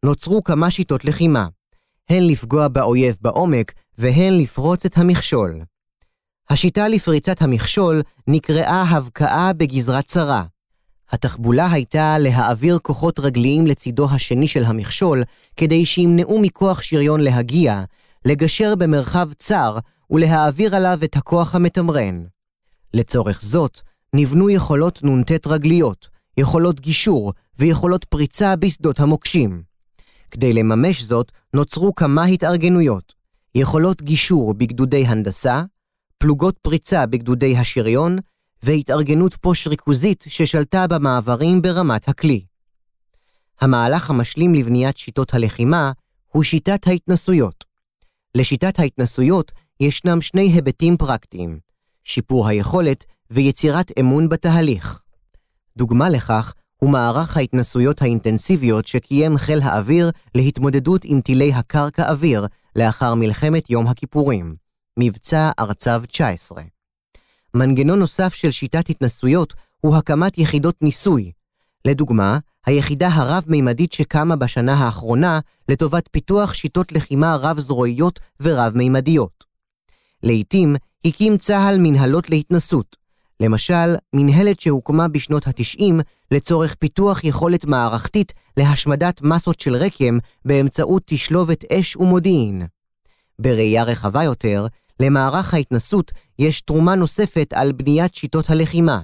נוצרו 0.05 0.43
כמה 0.43 0.71
שיטות 0.71 1.05
לחימה, 1.05 1.47
הן 2.09 2.23
לפגוע 2.23 2.67
באויב 2.67 3.17
בעומק 3.21 3.73
והן 3.97 4.37
לפרוץ 4.37 4.85
את 4.85 4.97
המכשול. 4.97 5.61
השיטה 6.49 6.87
לפריצת 6.87 7.41
המכשול 7.41 8.01
נקראה 8.27 8.81
הבקעה 8.81 9.53
בגזרה 9.53 10.01
צרה. 10.01 10.43
התחבולה 11.11 11.71
הייתה 11.71 12.17
להעביר 12.19 12.79
כוחות 12.81 13.19
רגליים 13.19 13.67
לצידו 13.67 14.09
השני 14.09 14.47
של 14.47 14.63
המכשול, 14.63 15.23
כדי 15.57 15.85
שימנעו 15.85 16.39
מכוח 16.41 16.81
שריון 16.81 17.21
להגיע, 17.21 17.83
לגשר 18.25 18.75
במרחב 18.75 19.29
צר 19.33 19.77
ולהעביר 20.11 20.75
עליו 20.75 20.99
את 21.03 21.15
הכוח 21.15 21.55
המתמרן. 21.55 22.23
לצורך 22.93 23.41
זאת, 23.43 23.81
נבנו 24.13 24.49
יכולות 24.49 25.03
נ"ט 25.03 25.47
רגליות, 25.47 26.09
יכולות 26.37 26.79
גישור 26.79 27.33
ויכולות 27.59 28.05
פריצה 28.05 28.55
בשדות 28.55 28.99
המוקשים. 28.99 29.63
כדי 30.31 30.53
לממש 30.53 31.01
זאת, 31.01 31.31
נוצרו 31.53 31.95
כמה 31.95 32.25
התארגנויות, 32.25 33.13
יכולות 33.55 34.01
גישור 34.01 34.53
בגדודי 34.53 35.05
הנדסה, 35.05 35.63
פלוגות 36.17 36.57
פריצה 36.57 37.05
בגדודי 37.05 37.57
השריון, 37.57 38.17
והתארגנות 38.63 39.33
פוש 39.33 39.67
ריכוזית 39.67 40.25
ששלטה 40.27 40.87
במעברים 40.87 41.61
ברמת 41.61 42.07
הכלי. 42.07 42.45
המהלך 43.61 44.09
המשלים 44.09 44.55
לבניית 44.55 44.97
שיטות 44.97 45.33
הלחימה 45.33 45.91
הוא 46.27 46.43
שיטת 46.43 46.87
ההתנסויות. 46.87 47.65
לשיטת 48.35 48.79
ההתנסויות 48.79 49.51
ישנם 49.79 50.21
שני 50.21 50.41
היבטים 50.41 50.97
פרקטיים, 50.97 51.59
שיפור 52.03 52.47
היכולת 52.47 53.05
ויצירת 53.31 53.91
אמון 53.99 54.29
בתהליך. 54.29 55.01
דוגמה 55.77 56.09
לכך 56.09 56.53
הוא 56.77 56.89
מערך 56.89 57.37
ההתנסויות 57.37 58.01
האינטנסיביות 58.01 58.87
שקיים 58.87 59.37
חיל 59.37 59.61
האוויר 59.61 60.11
להתמודדות 60.35 61.01
עם 61.05 61.21
טילי 61.21 61.53
הקרקע 61.53 62.09
אוויר 62.09 62.47
לאחר 62.75 63.15
מלחמת 63.15 63.69
יום 63.69 63.87
הכיפורים, 63.87 64.53
מבצע 64.99 65.51
ארצב 65.59 66.01
19. 66.07 66.76
מנגנון 67.57 67.99
נוסף 67.99 68.33
של 68.33 68.51
שיטת 68.51 68.89
התנסויות 68.89 69.53
הוא 69.81 69.95
הקמת 69.95 70.37
יחידות 70.37 70.81
ניסוי. 70.81 71.31
לדוגמה, 71.85 72.37
היחידה 72.65 73.07
הרב-מימדית 73.07 73.93
שקמה 73.93 74.35
בשנה 74.35 74.73
האחרונה 74.73 75.39
לטובת 75.69 76.09
פיתוח 76.11 76.53
שיטות 76.53 76.91
לחימה 76.91 77.35
רב-זרועיות 77.35 78.19
ורב-מימדיות. 78.39 79.43
לעתים 80.23 80.75
הקים 81.05 81.37
צה"ל 81.37 81.77
מנהלות 81.79 82.29
להתנסות, 82.29 82.95
למשל, 83.39 83.95
מנהלת 84.13 84.59
שהוקמה 84.59 85.07
בשנות 85.07 85.47
ה-90 85.47 85.93
לצורך 86.31 86.75
פיתוח 86.75 87.23
יכולת 87.23 87.65
מערכתית 87.65 88.33
להשמדת 88.57 89.21
מסות 89.21 89.59
של 89.59 89.75
רקם 89.75 90.17
באמצעות 90.45 91.03
תשלובת 91.05 91.71
אש 91.71 91.95
ומודיעין. 91.95 92.65
בראייה 93.39 93.83
רחבה 93.83 94.23
יותר, 94.23 94.67
למערך 94.99 95.53
ההתנסות 95.53 96.11
יש 96.39 96.61
תרומה 96.61 96.95
נוספת 96.95 97.53
על 97.53 97.71
בניית 97.71 98.15
שיטות 98.15 98.49
הלחימה. 98.49 99.01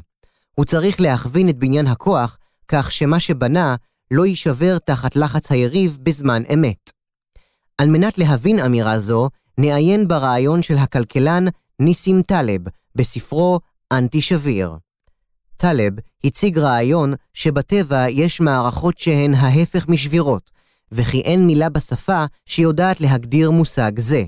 הוא 0.55 0.65
צריך 0.65 1.01
להכווין 1.01 1.49
את 1.49 1.57
בניין 1.57 1.87
הכוח 1.87 2.37
כך 2.67 2.91
שמה 2.91 3.19
שבנה 3.19 3.75
לא 4.11 4.25
יישבר 4.25 4.77
תחת 4.77 5.15
לחץ 5.15 5.51
היריב 5.51 5.97
בזמן 6.03 6.43
אמת. 6.53 6.91
על 7.77 7.89
מנת 7.89 8.17
להבין 8.17 8.59
אמירה 8.59 8.99
זו, 8.99 9.29
נעיין 9.57 10.07
ברעיון 10.07 10.63
של 10.63 10.77
הכלכלן 10.77 11.45
ניסים 11.79 12.21
טלב 12.21 12.61
בספרו 12.95 13.59
אנטי 13.91 14.21
שביר. 14.21 14.77
טלב 15.57 15.93
הציג 16.23 16.59
רעיון 16.59 17.13
שבטבע 17.33 18.09
יש 18.09 18.41
מערכות 18.41 18.97
שהן 18.97 19.33
ההפך 19.33 19.87
משבירות, 19.87 20.51
וכי 20.91 21.21
אין 21.21 21.47
מילה 21.47 21.69
בשפה 21.69 22.25
שיודעת 22.45 23.01
להגדיר 23.01 23.51
מושג 23.51 23.99
זה. 23.99 24.23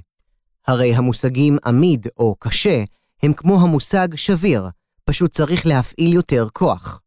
הרי 0.67 0.95
המושגים 0.95 1.57
עמיד 1.65 2.07
או 2.17 2.35
קשה 2.39 2.83
הם 3.23 3.33
כמו 3.33 3.61
המושג 3.61 4.07
שביר, 4.15 4.69
פשוט 5.05 5.31
צריך 5.31 5.65
להפעיל 5.65 6.13
יותר 6.13 6.47
כוח. 6.53 7.01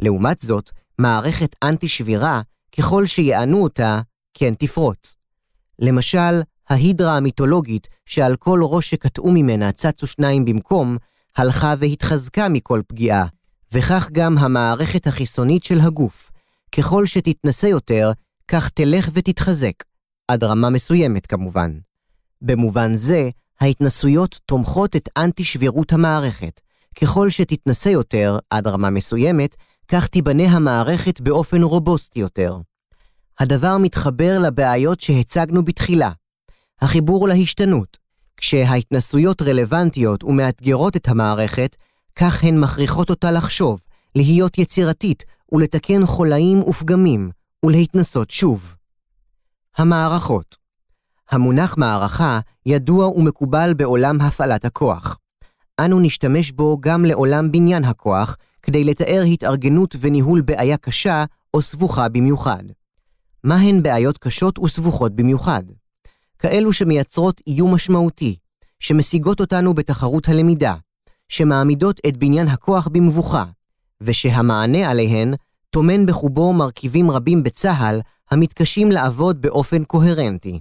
לעומת 0.00 0.40
זאת, 0.40 0.70
מערכת 0.98 1.56
אנטי 1.64 1.88
שבירה, 1.88 2.40
ככל 2.78 3.06
שיענו 3.06 3.62
אותה, 3.62 4.00
כן 4.34 4.54
תפרוץ. 4.54 5.16
למשל, 5.78 6.40
ההידרה 6.68 7.16
המיתולוגית, 7.16 7.88
שעל 8.06 8.36
כל 8.36 8.60
ראש 8.62 8.90
שקטעו 8.90 9.30
ממנה 9.30 9.72
צצו 9.72 10.06
שניים 10.06 10.44
במקום, 10.44 10.96
הלכה 11.36 11.74
והתחזקה 11.78 12.48
מכל 12.48 12.82
פגיעה, 12.86 13.26
וכך 13.72 14.08
גם 14.12 14.38
המערכת 14.38 15.06
החיסונית 15.06 15.64
של 15.64 15.80
הגוף. 15.80 16.30
ככל 16.76 17.06
שתתנסה 17.06 17.68
יותר, 17.68 18.10
כך 18.48 18.68
תלך 18.68 19.10
ותתחזק, 19.12 19.82
עד 20.28 20.44
רמה 20.44 20.70
מסוימת 20.70 21.26
כמובן. 21.26 21.78
במובן 22.42 22.96
זה, 22.96 23.30
ההתנסויות 23.60 24.40
תומכות 24.46 24.96
את 24.96 25.08
אנטי-שבירות 25.16 25.92
המערכת, 25.92 26.60
ככל 27.00 27.30
שתתנסה 27.30 27.90
יותר, 27.90 28.38
עד 28.50 28.66
רמה 28.66 28.90
מסוימת, 28.90 29.56
כך 29.88 30.06
תיבנה 30.06 30.42
המערכת 30.42 31.20
באופן 31.20 31.62
רובוסטי 31.62 32.20
יותר. 32.20 32.56
הדבר 33.40 33.76
מתחבר 33.78 34.38
לבעיות 34.38 35.00
שהצגנו 35.00 35.64
בתחילה. 35.64 36.10
החיבור 36.80 37.28
להשתנות. 37.28 38.02
כשההתנסויות 38.36 39.42
רלוונטיות 39.42 40.24
ומאתגרות 40.24 40.96
את 40.96 41.08
המערכת, 41.08 41.76
כך 42.16 42.44
הן 42.44 42.60
מכריחות 42.60 43.10
אותה 43.10 43.30
לחשוב, 43.30 43.80
להיות 44.14 44.58
יצירתית 44.58 45.22
ולתקן 45.52 46.06
חולאים 46.06 46.62
ופגמים, 46.62 47.30
ולהתנסות 47.64 48.30
שוב. 48.30 48.74
המערכות 49.76 50.61
המונח 51.30 51.74
מערכה 51.78 52.40
ידוע 52.66 53.08
ומקובל 53.08 53.74
בעולם 53.76 54.20
הפעלת 54.20 54.64
הכוח. 54.64 55.18
אנו 55.80 56.00
נשתמש 56.00 56.52
בו 56.52 56.78
גם 56.80 57.04
לעולם 57.04 57.52
בניין 57.52 57.84
הכוח, 57.84 58.36
כדי 58.62 58.84
לתאר 58.84 59.22
התארגנות 59.32 59.96
וניהול 60.00 60.40
בעיה 60.40 60.76
קשה 60.76 61.24
או 61.54 61.62
סבוכה 61.62 62.08
במיוחד. 62.08 62.62
מהן 63.44 63.82
בעיות 63.82 64.18
קשות 64.18 64.58
וסבוכות 64.58 65.16
במיוחד? 65.16 65.62
כאלו 66.38 66.72
שמייצרות 66.72 67.40
איום 67.46 67.74
משמעותי, 67.74 68.36
שמשיגות 68.80 69.40
אותנו 69.40 69.74
בתחרות 69.74 70.28
הלמידה, 70.28 70.74
שמעמידות 71.28 72.00
את 72.08 72.16
בניין 72.16 72.48
הכוח 72.48 72.88
במבוכה, 72.88 73.44
ושהמענה 74.00 74.90
עליהן 74.90 75.34
טומן 75.70 76.06
בחובו 76.06 76.52
מרכיבים 76.52 77.10
רבים 77.10 77.42
בצה"ל 77.42 78.00
המתקשים 78.30 78.92
לעבוד 78.92 79.42
באופן 79.42 79.84
קוהרנטי. 79.84 80.60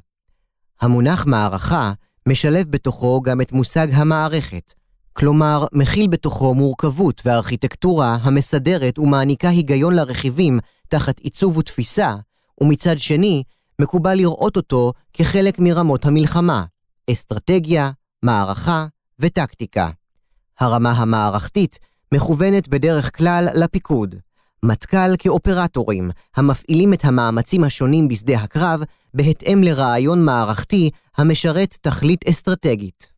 המונח 0.81 1.25
מערכה 1.25 1.91
משלב 2.27 2.67
בתוכו 2.69 3.21
גם 3.21 3.41
את 3.41 3.51
מושג 3.51 3.87
המערכת, 3.93 4.73
כלומר, 5.13 5.65
מכיל 5.73 6.07
בתוכו 6.07 6.53
מורכבות 6.55 7.21
וארכיטקטורה 7.25 8.17
המסדרת 8.21 8.99
ומעניקה 8.99 9.49
היגיון 9.49 9.95
לרכיבים 9.95 10.59
תחת 10.87 11.19
עיצוב 11.19 11.57
ותפיסה, 11.57 12.15
ומצד 12.61 12.99
שני, 12.99 13.43
מקובל 13.81 14.13
לראות 14.15 14.57
אותו 14.57 14.93
כחלק 15.13 15.59
מרמות 15.59 16.05
המלחמה, 16.05 16.65
אסטרטגיה, 17.11 17.91
מערכה 18.23 18.85
וטקטיקה. 19.19 19.89
הרמה 20.59 20.91
המערכתית 20.91 21.79
מכוונת 22.13 22.67
בדרך 22.67 23.17
כלל 23.17 23.47
לפיקוד, 23.55 24.15
מטכ"ל 24.65 25.15
כאופרטורים, 25.19 26.11
המפעילים 26.35 26.93
את 26.93 27.05
המאמצים 27.05 27.63
השונים 27.63 28.07
בשדה 28.07 28.39
הקרב 28.39 28.83
בהתאם 29.13 29.63
לרעיון 29.63 30.25
מערכתי 30.25 30.89
המשרת 31.17 31.77
תכלית 31.81 32.27
אסטרטגית. 32.27 33.11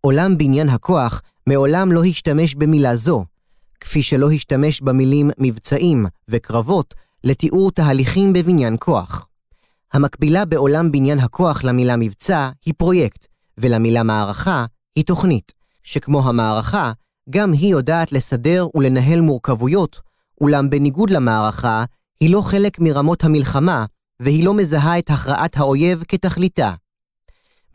עולם 0.00 0.38
בניין 0.38 0.68
הכוח 0.68 1.22
מעולם 1.46 1.92
לא 1.92 2.04
השתמש 2.04 2.54
במילה 2.54 2.96
זו, 2.96 3.24
כפי 3.80 4.02
שלא 4.02 4.30
השתמש 4.30 4.80
במילים 4.80 5.30
מבצעים 5.38 6.06
וקרבות 6.28 6.94
לתיאור 7.24 7.70
תהליכים 7.70 8.32
בבניין 8.32 8.76
כוח. 8.80 9.26
המקבילה 9.92 10.44
בעולם 10.44 10.92
בניין 10.92 11.18
הכוח 11.18 11.64
למילה 11.64 11.96
מבצע 11.96 12.50
היא 12.64 12.74
פרויקט, 12.76 13.26
ולמילה 13.58 14.02
מערכה 14.02 14.64
היא 14.96 15.04
תוכנית, 15.04 15.52
שכמו 15.82 16.28
המערכה, 16.28 16.92
גם 17.30 17.52
היא 17.52 17.70
יודעת 17.70 18.12
לסדר 18.12 18.68
ולנהל 18.74 19.20
מורכבויות, 19.20 20.00
אולם 20.40 20.70
בניגוד 20.70 21.10
למערכה, 21.10 21.84
היא 22.20 22.30
לא 22.30 22.40
חלק 22.40 22.80
מרמות 22.80 23.24
המלחמה, 23.24 23.84
והיא 24.20 24.44
לא 24.44 24.54
מזהה 24.54 24.98
את 24.98 25.10
הכרעת 25.10 25.56
האויב 25.56 26.04
כתכליתה. 26.08 26.74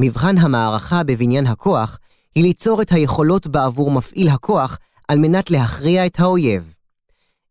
מבחן 0.01 0.37
המערכה 0.37 1.03
בבניין 1.03 1.47
הכוח 1.47 1.99
היא 2.35 2.43
ליצור 2.43 2.81
את 2.81 2.91
היכולות 2.91 3.47
בעבור 3.47 3.91
מפעיל 3.91 4.29
הכוח 4.29 4.77
על 5.07 5.19
מנת 5.19 5.51
להכריע 5.51 6.05
את 6.05 6.19
האויב. 6.19 6.75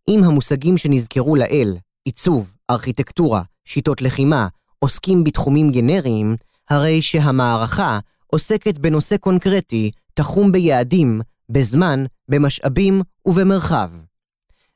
אם 0.08 0.24
המושגים 0.24 0.78
שנזכרו 0.78 1.36
לעיל, 1.36 1.76
עיצוב, 2.04 2.52
ארכיטקטורה, 2.70 3.42
שיטות 3.64 4.02
לחימה, 4.02 4.48
עוסקים 4.78 5.24
בתחומים 5.24 5.72
גנריים, 5.72 6.36
הרי 6.70 7.02
שהמערכה 7.02 7.98
עוסקת 8.26 8.78
בנושא 8.78 9.16
קונקרטי, 9.16 9.90
תחום 10.14 10.52
ביעדים, 10.52 11.20
בזמן, 11.48 12.04
במשאבים 12.28 13.02
ובמרחב. 13.26 13.90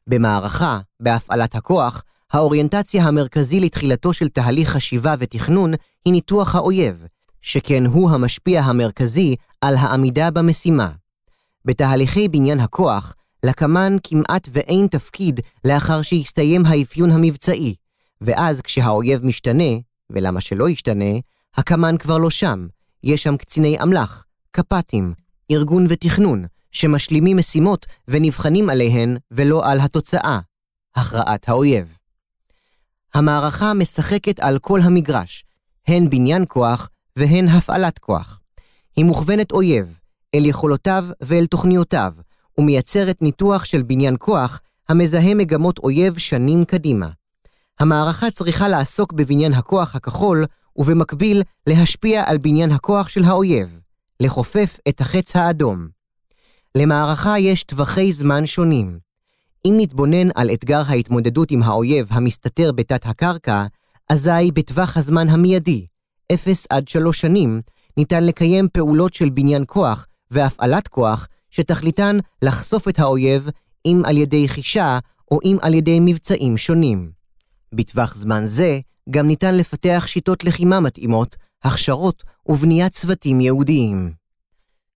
במערכה, 0.07 0.81
בהפעלת 1.01 1.55
הכוח, 1.55 2.03
האוריינטציה 2.33 3.05
המרכזי 3.05 3.61
לתחילתו 3.61 4.13
של 4.13 4.29
תהליך 4.29 4.69
חשיבה 4.69 5.15
ותכנון 5.19 5.73
היא 6.05 6.13
ניתוח 6.13 6.55
האויב, 6.55 7.07
שכן 7.43 7.87
הוא 7.87 8.11
המשפיע 8.11 8.61
המרכזי 8.61 9.37
על 9.61 9.77
העמידה 9.77 10.31
במשימה. 10.31 10.91
בתהליכי 11.65 12.29
בניין 12.29 12.61
הכוח, 12.61 13.15
לקמ"ן 13.47 13.97
כמעט 14.03 14.49
ואין 14.53 14.87
תפקיד 14.87 15.41
לאחר 15.65 16.03
שהסתיים 16.03 16.67
האפיון 16.67 17.11
המבצעי, 17.11 17.75
ואז 18.21 18.61
כשהאויב 18.61 19.25
משתנה, 19.25 19.73
ולמה 20.11 20.41
שלא 20.41 20.69
ישתנה, 20.69 21.19
הקמ"ן 21.57 21.97
כבר 21.99 22.19
לא 22.19 22.31
שם, 22.31 22.67
יש 23.05 23.23
שם 23.23 23.37
קציני 23.37 23.83
אמל"ח, 23.83 24.25
קפ"טים, 24.51 25.13
ארגון 25.51 25.87
ותכנון, 25.89 26.45
שמשלימים 26.73 27.37
משימות 27.37 27.87
ונבחנים 28.09 28.71
עליהן 28.71 29.17
ולא 29.31 29.71
על 29.71 29.81
התוצאה, 29.81 30.41
הכרעת 30.97 31.49
האויב. 31.49 31.98
המערכה 33.15 33.75
משחקת 33.75 34.41
על 34.41 34.59
כל 34.59 34.81
המגרש, 34.81 35.45
הן 35.89 36.11
בניין 36.11 36.45
כוח 36.49 36.89
והן 37.17 37.49
הפעלת 37.49 37.99
כוח. 37.99 38.41
היא 38.97 39.05
מוכוונת 39.05 39.53
אויב, 39.53 39.99
אל 40.35 40.47
יכולותיו 40.47 41.05
ואל 41.21 41.47
תוכניותיו, 41.47 42.13
ומייצרת 42.59 43.23
ניתוח 43.23 43.65
של 43.65 43.83
בניין 43.83 44.17
כוח 44.19 44.61
המזהה 44.89 45.35
מגמות 45.35 45.79
אויב 45.79 46.19
שנים 46.19 46.65
קדימה. 46.65 47.09
המערכה 47.81 48.31
צריכה 48.31 48.69
לעסוק 48.69 49.13
בבניין 49.13 49.55
הכוח 49.55 49.97
הכחול, 49.97 50.45
ובמקביל 50.77 51.43
להשפיע 51.67 52.25
על 52.27 52.39
בניין 52.39 52.73
הכוח 52.73 53.09
של 53.09 53.25
האויב, 53.25 53.81
לכופף 54.21 54.79
את 54.89 55.01
החץ 55.01 55.37
האדום. 55.37 55.87
למערכה 56.75 57.39
יש 57.39 57.63
טווחי 57.63 58.13
זמן 58.13 58.47
שונים. 58.47 58.99
אם 59.65 59.75
נתבונן 59.77 60.29
על 60.35 60.51
אתגר 60.51 60.83
ההתמודדות 60.87 61.51
עם 61.51 61.63
האויב 61.63 62.07
המסתתר 62.11 62.73
בתת 62.73 63.07
הקרקע, 63.07 63.65
אזי 64.09 64.51
בטווח 64.55 64.97
הזמן 64.97 65.29
המיידי, 65.29 65.87
0 66.33 66.67
עד 66.71 66.89
3 66.89 67.21
שנים, 67.21 67.61
ניתן 67.97 68.25
לקיים 68.25 68.69
פעולות 68.73 69.15
של 69.15 69.31
בניין 69.31 69.65
כוח 69.67 70.07
והפעלת 70.31 70.89
כוח 70.89 71.29
שתכליתן 71.51 72.19
לחשוף 72.43 72.89
את 72.89 72.99
האויב 72.99 73.49
אם 73.87 74.03
על 74.05 74.17
ידי 74.17 74.49
חישה 74.49 74.99
או 75.31 75.39
אם 75.45 75.57
על 75.63 75.75
ידי 75.75 75.99
מבצעים 76.01 76.57
שונים. 76.57 77.11
בטווח 77.75 78.17
זמן 78.17 78.47
זה 78.47 78.81
גם 79.11 79.27
ניתן 79.27 79.55
לפתח 79.55 80.05
שיטות 80.07 80.45
לחימה 80.45 80.81
מתאימות, 80.81 81.37
הכשרות 81.65 82.23
ובניית 82.47 82.93
צוותים 82.93 83.41
ייעודיים. 83.41 84.13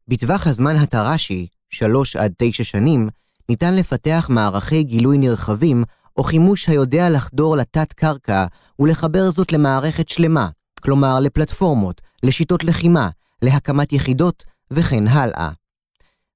בטווח 0.08 0.46
הזמן 0.46 0.76
התר"שי, 0.76 1.46
3 1.70 2.16
עד 2.16 2.32
9 2.38 2.64
שנים, 2.64 3.08
ניתן 3.48 3.74
לפתח 3.74 4.26
מערכי 4.30 4.82
גילוי 4.82 5.18
נרחבים 5.18 5.84
או 6.16 6.22
חימוש 6.24 6.68
היודע 6.68 7.10
לחדור 7.10 7.56
לתת-קרקע 7.56 8.46
ולחבר 8.78 9.30
זאת 9.30 9.52
למערכת 9.52 10.08
שלמה, 10.08 10.48
כלומר 10.82 11.20
לפלטפורמות, 11.20 12.00
לשיטות 12.22 12.64
לחימה, 12.64 13.08
להקמת 13.42 13.92
יחידות 13.92 14.44
וכן 14.70 15.08
הלאה. 15.08 15.50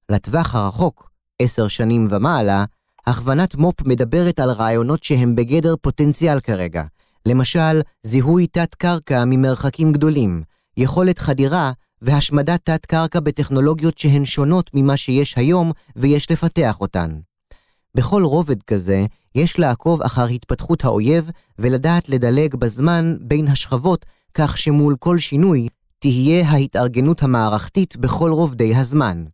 לטווח 0.09 0.55
הרחוק, 0.55 1.09
עשר 1.41 1.67
שנים 1.67 2.07
ומעלה, 2.11 2.65
הכוונת 3.07 3.55
מו"פ 3.55 3.87
מדברת 3.87 4.39
על 4.39 4.49
רעיונות 4.49 5.03
שהם 5.03 5.35
בגדר 5.35 5.75
פוטנציאל 5.81 6.39
כרגע, 6.39 6.83
למשל, 7.25 7.81
זיהוי 8.03 8.47
תת-קרקע 8.47 9.23
ממרחקים 9.25 9.93
גדולים, 9.93 10.43
יכולת 10.77 11.19
חדירה 11.19 11.71
והשמדת 12.01 12.59
תת-קרקע 12.63 13.19
בטכנולוגיות 13.19 13.97
שהן 13.97 14.25
שונות 14.25 14.69
ממה 14.73 14.97
שיש 14.97 15.37
היום 15.37 15.71
ויש 15.95 16.31
לפתח 16.31 16.81
אותן. 16.81 17.19
בכל 17.95 18.23
רובד 18.23 18.63
כזה, 18.63 19.05
יש 19.35 19.59
לעקוב 19.59 20.01
אחר 20.01 20.25
התפתחות 20.25 20.85
האויב 20.85 21.29
ולדעת 21.59 22.09
לדלג 22.09 22.55
בזמן 22.55 23.15
בין 23.21 23.47
השכבות, 23.47 24.05
כך 24.33 24.57
שמול 24.57 24.95
כל 24.99 25.19
שינוי 25.19 25.67
תהיה 25.99 26.49
ההתארגנות 26.49 27.23
המערכתית 27.23 27.97
בכל 27.97 28.31
רובדי 28.31 28.75
הזמן. 28.75 29.25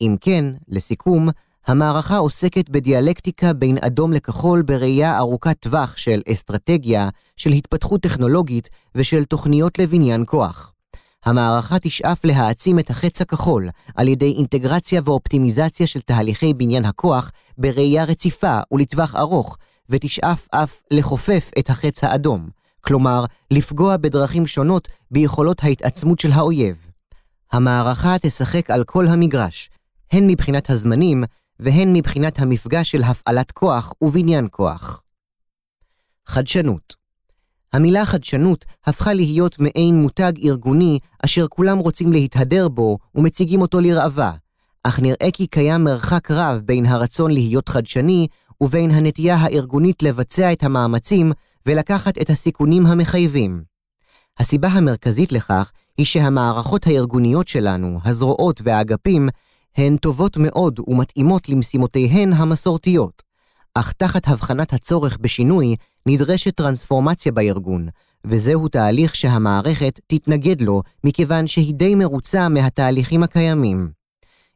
אם 0.00 0.16
כן, 0.20 0.44
לסיכום, 0.68 1.28
המערכה 1.66 2.16
עוסקת 2.16 2.70
בדיאלקטיקה 2.70 3.52
בין 3.52 3.78
אדום 3.80 4.12
לכחול 4.12 4.62
בראייה 4.62 5.18
ארוכת 5.18 5.56
טווח 5.60 5.96
של 5.96 6.22
אסטרטגיה, 6.32 7.08
של 7.36 7.50
התפתחות 7.50 8.00
טכנולוגית 8.00 8.68
ושל 8.94 9.24
תוכניות 9.24 9.78
לבניין 9.78 10.24
כוח. 10.26 10.72
המערכה 11.26 11.78
תשאף 11.78 12.24
להעצים 12.24 12.78
את 12.78 12.90
החץ 12.90 13.20
הכחול 13.20 13.68
על 13.96 14.08
ידי 14.08 14.32
אינטגרציה 14.32 15.00
ואופטימיזציה 15.04 15.86
של 15.86 16.00
תהליכי 16.00 16.54
בניין 16.54 16.84
הכוח 16.84 17.30
בראייה 17.58 18.04
רציפה 18.04 18.58
ולטווח 18.72 19.16
ארוך, 19.16 19.56
ותשאף 19.88 20.48
אף 20.50 20.80
לחופף 20.90 21.50
את 21.58 21.70
החץ 21.70 22.04
האדום, 22.04 22.48
כלומר, 22.80 23.24
לפגוע 23.50 23.96
בדרכים 23.96 24.46
שונות 24.46 24.88
ביכולות 25.10 25.64
ההתעצמות 25.64 26.18
של 26.18 26.32
האויב. 26.32 26.76
המערכה 27.52 28.16
תשחק 28.22 28.70
על 28.70 28.84
כל 28.84 29.06
המגרש, 29.08 29.70
הן 30.12 30.26
מבחינת 30.26 30.70
הזמנים 30.70 31.24
והן 31.60 31.92
מבחינת 31.92 32.38
המפגש 32.38 32.90
של 32.90 33.02
הפעלת 33.02 33.52
כוח 33.52 33.92
ובניין 34.02 34.48
כוח. 34.50 35.02
חדשנות 36.26 36.94
המילה 37.72 38.06
חדשנות 38.06 38.64
הפכה 38.86 39.14
להיות 39.14 39.60
מעין 39.60 40.02
מותג 40.02 40.32
ארגוני 40.44 40.98
אשר 41.24 41.46
כולם 41.48 41.78
רוצים 41.78 42.12
להתהדר 42.12 42.68
בו 42.68 42.98
ומציגים 43.14 43.60
אותו 43.60 43.80
לראווה, 43.80 44.32
אך 44.82 45.00
נראה 45.00 45.30
כי 45.32 45.46
קיים 45.46 45.84
מרחק 45.84 46.30
רב 46.30 46.60
בין 46.64 46.86
הרצון 46.86 47.30
להיות 47.30 47.68
חדשני 47.68 48.26
ובין 48.60 48.90
הנטייה 48.90 49.36
הארגונית 49.36 50.02
לבצע 50.02 50.52
את 50.52 50.62
המאמצים 50.62 51.32
ולקחת 51.66 52.18
את 52.18 52.30
הסיכונים 52.30 52.86
המחייבים. 52.86 53.62
הסיבה 54.38 54.68
המרכזית 54.68 55.32
לכך 55.32 55.72
היא 55.98 56.06
שהמערכות 56.06 56.86
הארגוניות 56.86 57.48
שלנו, 57.48 58.00
הזרועות 58.04 58.60
והאגפים, 58.64 59.28
הן 59.76 59.96
טובות 59.96 60.36
מאוד 60.36 60.80
ומתאימות 60.88 61.48
למשימותיהן 61.48 62.32
המסורתיות. 62.32 63.22
אך 63.74 63.92
תחת 63.92 64.28
הבחנת 64.28 64.72
הצורך 64.72 65.16
בשינוי, 65.20 65.76
נדרשת 66.06 66.54
טרנספורמציה 66.54 67.32
בארגון, 67.32 67.88
וזהו 68.26 68.68
תהליך 68.68 69.14
שהמערכת 69.14 70.00
תתנגד 70.06 70.60
לו, 70.60 70.82
מכיוון 71.04 71.46
שהיא 71.46 71.74
די 71.74 71.94
מרוצה 71.94 72.48
מהתהליכים 72.48 73.22
הקיימים. 73.22 73.90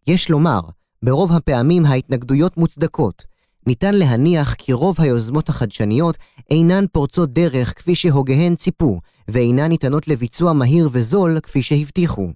יש 0.07 0.31
לומר, 0.31 0.61
ברוב 1.03 1.33
הפעמים 1.33 1.87
ההתנגדויות 1.87 2.57
מוצדקות. 2.57 3.25
ניתן 3.67 3.95
להניח 3.95 4.55
כי 4.55 4.73
רוב 4.73 4.97
היוזמות 4.99 5.49
החדשניות 5.49 6.19
אינן 6.51 6.85
פורצות 6.93 7.33
דרך 7.33 7.79
כפי 7.79 7.95
שהוגיהן 7.95 8.55
ציפו, 8.55 9.01
ואינן 9.29 9.69
ניתנות 9.69 10.09
לביצוע 10.09 10.53
מהיר 10.53 10.89
וזול 10.93 11.41
כפי 11.43 11.63
שהבטיחו. 11.63 12.33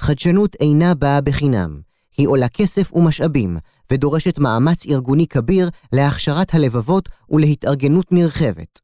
חדשנות 0.00 0.56
אינה 0.60 0.94
באה 0.94 1.20
בחינם, 1.20 1.80
היא 2.16 2.28
עולה 2.28 2.48
כסף 2.48 2.92
ומשאבים, 2.92 3.56
ודורשת 3.92 4.38
מאמץ 4.38 4.86
ארגוני 4.86 5.26
כביר 5.26 5.70
להכשרת 5.92 6.54
הלבבות 6.54 7.08
ולהתארגנות 7.30 8.12
נרחבת. 8.12 8.80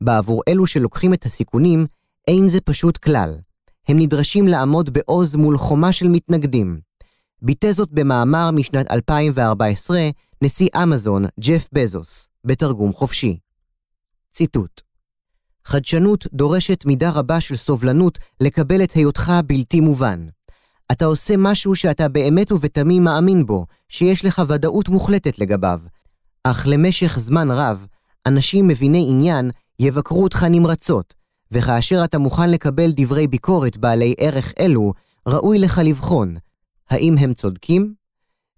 בעבור 0.00 0.42
אלו 0.48 0.66
שלוקחים 0.66 1.14
את 1.14 1.24
הסיכונים, 1.24 1.86
אין 2.28 2.48
זה 2.48 2.60
פשוט 2.60 2.96
כלל. 2.96 3.38
הם 3.88 3.98
נדרשים 3.98 4.48
לעמוד 4.48 4.90
בעוז 4.92 5.36
מול 5.36 5.58
חומה 5.58 5.92
של 5.92 6.08
מתנגדים. 6.08 6.80
ביטא 7.42 7.72
זאת 7.72 7.92
במאמר 7.92 8.50
משנת 8.50 8.92
2014 8.92 10.08
נשיא 10.42 10.68
אמזון, 10.82 11.24
ג'ף 11.40 11.68
בזוס, 11.72 12.28
בתרגום 12.44 12.92
חופשי. 12.92 13.38
ציטוט 14.32 14.86
חדשנות 15.66 16.26
דורשת 16.32 16.84
מידה 16.86 17.10
רבה 17.10 17.40
של 17.40 17.56
סובלנות 17.56 18.18
לקבל 18.40 18.84
את 18.84 18.92
היותך 18.92 19.32
בלתי 19.46 19.80
מובן. 19.80 20.26
אתה 20.92 21.04
עושה 21.04 21.34
משהו 21.38 21.76
שאתה 21.76 22.08
באמת 22.08 22.52
ובתמים 22.52 23.04
מאמין 23.04 23.46
בו, 23.46 23.66
שיש 23.88 24.24
לך 24.24 24.42
ודאות 24.48 24.88
מוחלטת 24.88 25.38
לגביו. 25.38 25.80
אך 26.44 26.66
למשך 26.66 27.18
זמן 27.18 27.50
רב, 27.50 27.86
אנשים 28.26 28.68
מביני 28.68 29.06
עניין 29.10 29.50
יבקרו 29.78 30.22
אותך 30.22 30.42
נמרצות, 30.50 31.14
וכאשר 31.52 32.04
אתה 32.04 32.18
מוכן 32.18 32.50
לקבל 32.50 32.90
דברי 32.96 33.26
ביקורת 33.26 33.76
בעלי 33.76 34.14
ערך 34.18 34.52
אלו, 34.58 34.92
ראוי 35.26 35.58
לך 35.58 35.80
לבחון, 35.84 36.36
האם 36.90 37.14
הם 37.18 37.34
צודקים? 37.34 37.94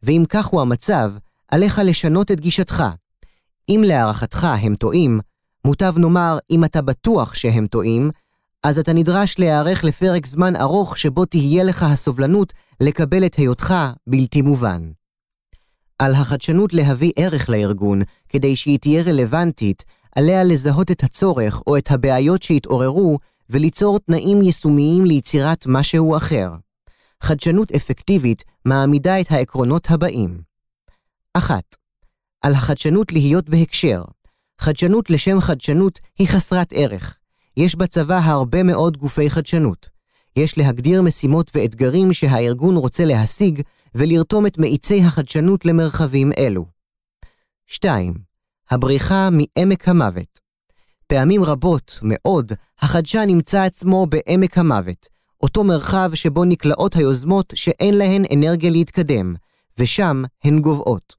ואם 0.03 0.25
כך 0.29 0.47
הוא 0.47 0.61
המצב, 0.61 1.13
עליך 1.49 1.81
לשנות 1.85 2.31
את 2.31 2.41
גישתך. 2.41 2.85
אם 3.69 3.83
להערכתך 3.87 4.45
הם 4.45 4.75
טועים, 4.75 5.21
מוטב 5.65 5.99
נאמר, 5.99 6.39
אם 6.51 6.65
אתה 6.65 6.83
בטוח 6.83 7.35
שהם 7.35 7.67
טועים, 7.67 8.11
אז 8.63 8.79
אתה 8.79 8.93
נדרש 8.93 9.39
להיערך 9.39 9.85
לפרק 9.85 10.27
זמן 10.27 10.57
ארוך 10.57 10.99
שבו 10.99 11.25
תהיה 11.25 11.65
לך 11.65 11.83
הסובלנות 11.83 12.53
לקבל 12.81 13.27
את 13.27 13.35
היותך 13.35 13.75
בלתי 14.07 14.43
מובן. 14.43 14.91
על 15.99 16.15
החדשנות 16.15 16.73
להביא 16.73 17.13
ערך 17.17 17.49
לארגון, 17.49 18.03
כדי 18.29 18.57
שהיא 18.57 18.79
תהיה 18.79 19.03
רלוונטית, 19.03 19.85
עליה 20.17 20.45
לזהות 20.45 20.91
את 20.91 21.03
הצורך 21.05 21.63
או 21.67 21.77
את 21.77 21.91
הבעיות 21.91 22.43
שהתעוררו, 22.43 23.19
וליצור 23.51 23.99
תנאים 23.99 24.43
יישומיים 24.43 25.05
ליצירת 25.05 25.65
משהו 25.67 26.17
אחר. 26.17 26.51
חדשנות 27.23 27.73
אפקטיבית 27.73 28.45
מעמידה 28.65 29.21
את 29.21 29.31
העקרונות 29.31 29.91
הבאים. 29.91 30.41
1. 31.37 31.63
על 32.43 32.53
החדשנות 32.53 33.13
להיות 33.13 33.49
בהקשר. 33.49 34.05
חדשנות 34.61 35.11
לשם 35.11 35.41
חדשנות 35.41 35.99
היא 36.19 36.29
חסרת 36.29 36.73
ערך. 36.73 37.19
יש 37.59 37.77
בצבא 37.77 38.21
הרבה 38.25 38.63
מאוד 38.63 38.97
גופי 38.97 39.31
חדשנות. 39.31 39.89
יש 40.37 40.59
להגדיר 40.59 41.03
משימות 41.03 41.51
ואתגרים 41.55 42.13
שהארגון 42.13 42.77
רוצה 42.77 43.05
להשיג, 43.05 43.63
ולרתום 43.95 44.47
את 44.47 44.59
מאיצי 44.59 45.01
החדשנות 45.03 45.65
למרחבים 45.65 46.33
אלו. 46.39 46.67
2. 47.67 48.15
הבריחה 48.71 49.29
מעמק 49.33 49.89
המוות. 49.89 50.41
פעמים 51.07 51.45
רבות 51.45 51.99
מאוד, 52.03 52.53
החדשן 52.81 53.25
נמצא 53.27 53.63
עצמו 53.63 54.07
בעמק 54.07 54.59
המוות, 54.59 55.07
אותו 55.43 55.65
מרחב 55.65 56.11
שבו 56.15 56.45
נקלעות 56.45 56.97
היוזמות 56.97 57.53
שאין 57.57 57.99
להן 57.99 58.25
אנרגיה 58.35 58.71
להתקדם, 58.71 59.35
ושם 59.79 60.23
הן 60.45 60.61
גוועות. 60.61 61.15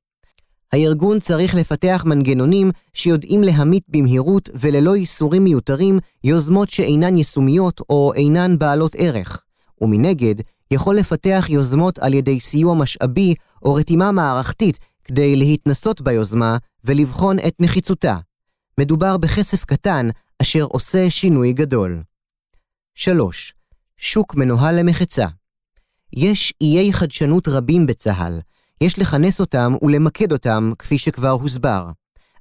הארגון 0.74 1.20
צריך 1.20 1.56
לפתח 1.56 2.04
מנגנונים 2.06 2.72
שיודעים 2.94 3.44
להמית 3.44 3.84
במהירות 3.88 4.50
וללא 4.54 4.96
ייסורים 4.96 5.44
מיותרים 5.44 6.00
יוזמות 6.24 6.70
שאינן 6.70 7.18
יישומיות 7.18 7.82
או 7.90 8.14
אינן 8.16 8.58
בעלות 8.60 8.96
ערך, 8.98 9.42
ומנגד, 9.82 10.36
יכול 10.72 10.96
לפתח 10.96 11.46
יוזמות 11.50 12.00
על 12.00 12.14
ידי 12.14 12.40
סיוע 12.40 12.76
משאבי 12.76 13.34
או 13.64 13.74
רתימה 13.74 14.12
מערכתית 14.12 14.80
כדי 15.04 15.36
להתנסות 15.36 16.02
ביוזמה 16.02 16.58
ולבחון 16.84 17.40
את 17.40 17.56
נחיצותה. 17.60 18.18
מדובר 18.80 19.18
בכסף 19.18 19.66
קטן 19.66 20.10
אשר 20.42 20.64
עושה 20.64 21.10
שינוי 21.10 21.54
גדול. 21.54 22.04
3. 22.96 23.54
שוק 23.98 24.36
מנוהל 24.36 24.80
למחצה. 24.80 25.28
יש 26.14 26.54
איי 26.62 26.94
חדשנות 26.94 27.48
רבים 27.48 27.86
בצה"ל, 27.86 28.40
יש 28.82 29.00
לכנס 29.00 29.40
אותם 29.40 29.74
ולמקד 29.82 30.32
אותם 30.32 30.72
כפי 30.80 30.98
שכבר 30.98 31.30
הוסבר. 31.30 31.92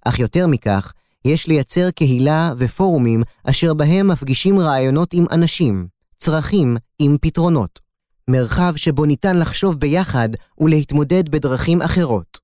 אך 0.04 0.18
יותר 0.18 0.46
מכך, 0.46 0.92
יש 1.24 1.46
לייצר 1.48 1.90
קהילה 1.90 2.52
ופורומים 2.58 3.22
אשר 3.44 3.74
בהם 3.74 4.08
מפגישים 4.08 4.58
רעיונות 4.60 5.14
עם 5.14 5.24
אנשים, 5.32 5.88
צרכים 6.16 6.76
עם 6.98 7.16
פתרונות. 7.20 7.80
מרחב 8.28 8.72
שבו 8.76 9.04
ניתן 9.04 9.38
לחשוב 9.38 9.80
ביחד 9.80 10.28
ולהתמודד 10.58 11.28
בדרכים 11.28 11.82
אחרות. 11.82 12.38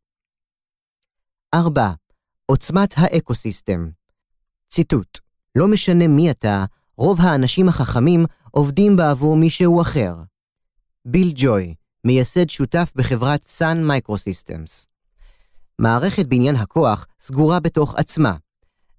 4. 1.54 1.90
עוצמת 2.46 2.94
האקוסיסטם 2.96 3.88
ציטוט 4.68 5.18
לא 5.54 5.68
משנה 5.68 6.08
מי 6.08 6.30
אתה, 6.30 6.64
רוב 6.96 7.20
האנשים 7.20 7.68
החכמים 7.68 8.24
עובדים 8.50 8.96
בעבור 8.96 9.36
מישהו 9.36 9.82
אחר. 9.82 10.14
ביל 11.04 11.32
ג'וי, 11.34 11.74
מייסד 12.04 12.50
שותף 12.50 12.92
בחברת 12.94 13.46
Sun 13.58 13.90
Microsystems. 13.90 14.86
מערכת 15.78 16.26
בניין 16.26 16.56
הכוח 16.56 17.06
סגורה 17.20 17.60
בתוך 17.60 17.94
עצמה. 17.94 18.36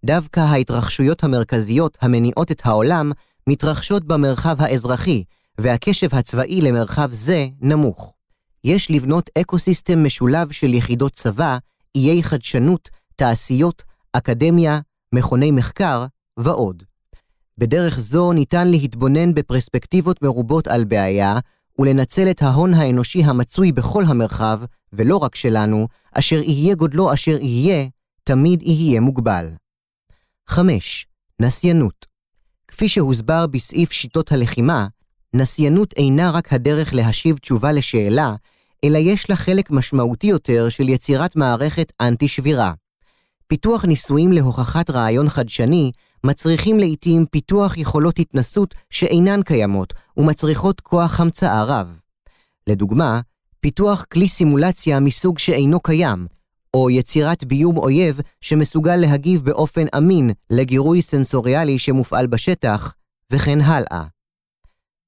דווקא 0.06 0.40
ההתרחשויות 0.40 1.24
המרכזיות 1.24 1.98
המניעות 2.02 2.52
את 2.52 2.62
העולם 2.66 3.12
מתרחשות 3.48 4.06
במרחב 4.06 4.62
האזרחי, 4.62 5.24
והקשב 5.58 6.16
הצבאי 6.16 6.62
למרחב 6.62 7.10
זה 7.12 7.48
נמוך. 7.62 8.14
יש 8.64 8.92
לבנות 8.92 9.30
אקוסיסטם 9.38 10.04
משולב 10.04 10.52
של 10.52 10.74
יחידות 10.74 11.14
צבא, 11.14 11.58
איי 11.96 12.24
חדשנות, 12.24 12.90
תעשיות, 13.16 13.84
אקדמיה, 14.14 14.80
מכוני 15.14 15.52
מחקר 15.52 16.06
ועוד. 16.38 16.84
בדרך 17.58 18.00
זו 18.00 18.34
ניתן 18.34 18.68
להתבונן 18.68 19.34
בפרספקטיבות 19.34 20.22
מרובות 20.22 20.68
על 20.68 20.84
בעיה, 20.84 21.40
ולנצל 21.80 22.32
את 22.32 22.42
ההון 22.42 22.74
האנושי 22.74 23.24
המצוי 23.24 23.72
בכל 23.72 24.04
המרחב, 24.08 24.60
ולא 24.94 25.18
רק 25.18 25.36
שלנו, 25.36 25.88
אשר 26.12 26.42
יהיה 26.42 26.76
גודלו 26.76 27.14
אשר 27.14 27.38
יהיה, 27.42 27.88
תמיד 28.24 28.64
יהיה 28.64 29.02
מוגבל. 29.02 29.50
5. 30.48 31.06
נסיינות 31.40 32.06
כפי 32.76 32.90
שהוסבר 32.90 33.48
בסעיף 33.48 33.92
שיטות 33.92 34.32
הלחימה, 34.32 34.88
נסיינות 35.34 35.94
אינה 35.94 36.32
רק 36.32 36.54
הדרך 36.54 36.94
להשיב 36.94 37.38
תשובה 37.38 37.72
לשאלה, 37.72 38.36
אלא 38.84 38.98
יש 38.98 39.30
לה 39.30 39.36
חלק 39.36 39.72
משמעותי 39.72 40.28
יותר 40.28 40.70
של 40.70 40.90
יצירת 40.90 41.36
מערכת 41.36 41.94
אנטי-שבירה. 42.02 42.74
פיתוח 43.48 43.86
ניסויים 43.86 44.32
להוכחת 44.32 44.90
רעיון 44.90 45.30
חדשני 45.30 45.92
מצריכים 46.26 46.80
לעתים 46.80 47.26
פיתוח 47.26 47.78
יכולות 47.78 48.20
התנסות 48.20 48.76
שאינן 48.90 49.42
קיימות 49.42 49.94
ומצריכות 50.18 50.82
כוח 50.82 51.20
המצאה 51.20 51.64
רב. 51.64 52.00
לדוגמה, 52.68 53.20
פיתוח 53.60 54.06
כלי 54.14 54.30
סימולציה 54.30 55.00
מסוג 55.00 55.40
שאינו 55.40 55.80
קיים, 55.80 56.28
או 56.74 56.90
יצירת 56.90 57.44
ביום 57.44 57.78
אויב 57.78 58.20
שמסוגל 58.42 58.96
להגיב 58.96 59.42
באופן 59.42 59.86
אמין 59.98 60.30
לגירוי 60.50 61.02
סנסוריאלי 61.02 61.80
שמופעל 61.80 62.28
בשטח, 62.28 62.94
וכן 63.32 63.62
הלאה. 63.62 64.06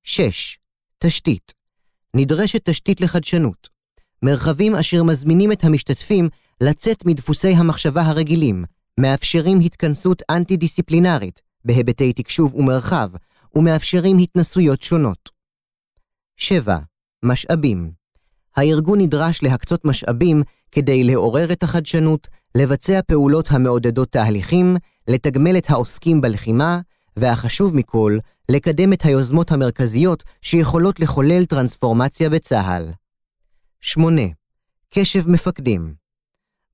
6. 0.04 0.58
תשתית 1.00 1.54
נדרשת 2.14 2.70
תשתית 2.70 3.02
לחדשנות. 3.02 3.70
מרחבים 4.24 4.76
אשר 4.76 5.04
מזמינים 5.04 5.52
את 5.52 5.64
המשתתפים 5.64 6.30
לצאת 6.62 7.06
מדפוסי 7.06 7.54
המחשבה 7.54 8.02
הרגילים, 8.02 8.66
מאפשרים 9.00 9.60
התכנסות 9.60 10.22
אנטי-דיסציפלינרית 10.32 11.42
בהיבטי 11.66 12.14
תקשוב 12.14 12.56
ומרחב, 12.56 13.10
ומאפשרים 13.56 14.18
התנסויות 14.18 14.82
שונות. 14.82 15.30
7. 16.38 16.78
משאבים 17.26 17.92
הארגון 18.56 19.02
נדרש 19.02 19.44
להקצות 19.44 19.86
משאבים 19.86 20.44
כדי 20.72 21.04
לעורר 21.04 21.52
את 21.52 21.64
החדשנות, 21.64 22.28
לבצע 22.56 23.00
פעולות 23.08 23.52
המעודדות 23.52 24.12
תהליכים, 24.12 24.76
לתגמל 25.08 25.58
את 25.58 25.70
העוסקים 25.70 26.22
בלחימה, 26.22 26.80
והחשוב 27.18 27.76
מכל, 27.76 28.18
לקדם 28.50 28.94
את 28.94 29.02
היוזמות 29.06 29.52
המרכזיות 29.52 30.24
שיכולות 30.42 31.00
לחולל 31.00 31.46
טרנספורמציה 31.46 32.30
בצה"ל. 32.30 32.92
8. 33.82 34.22
קשב 34.90 35.30
מפקדים 35.30 35.94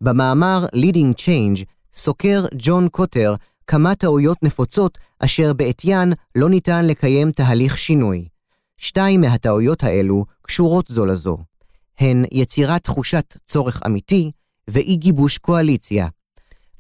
במאמר 0.02 0.66
Leading 0.76 1.14
Change 1.18 1.64
סוקר 1.96 2.46
ג'ון 2.58 2.88
קוטר 2.90 3.36
כמה 3.68 3.96
טעויות 3.96 4.44
נפוצות 4.44 4.98
אשר 5.20 5.54
בעטיין 5.54 6.14
לא 6.36 6.50
ניתן 6.50 6.86
לקיים 6.86 7.32
תהליך 7.32 7.78
שינוי. 7.78 8.28
שתיים 8.78 9.22
מהטעויות 9.22 9.84
האלו 9.84 10.26
קשורות 10.42 10.86
זו 10.90 11.06
לזו. 11.06 11.38
הן 12.00 12.26
יצירת 12.32 12.84
תחושת 12.84 13.38
צורך 13.46 13.82
אמיתי 13.86 14.32
ואי 14.68 14.96
גיבוש 14.96 15.38
קואליציה. 15.38 16.08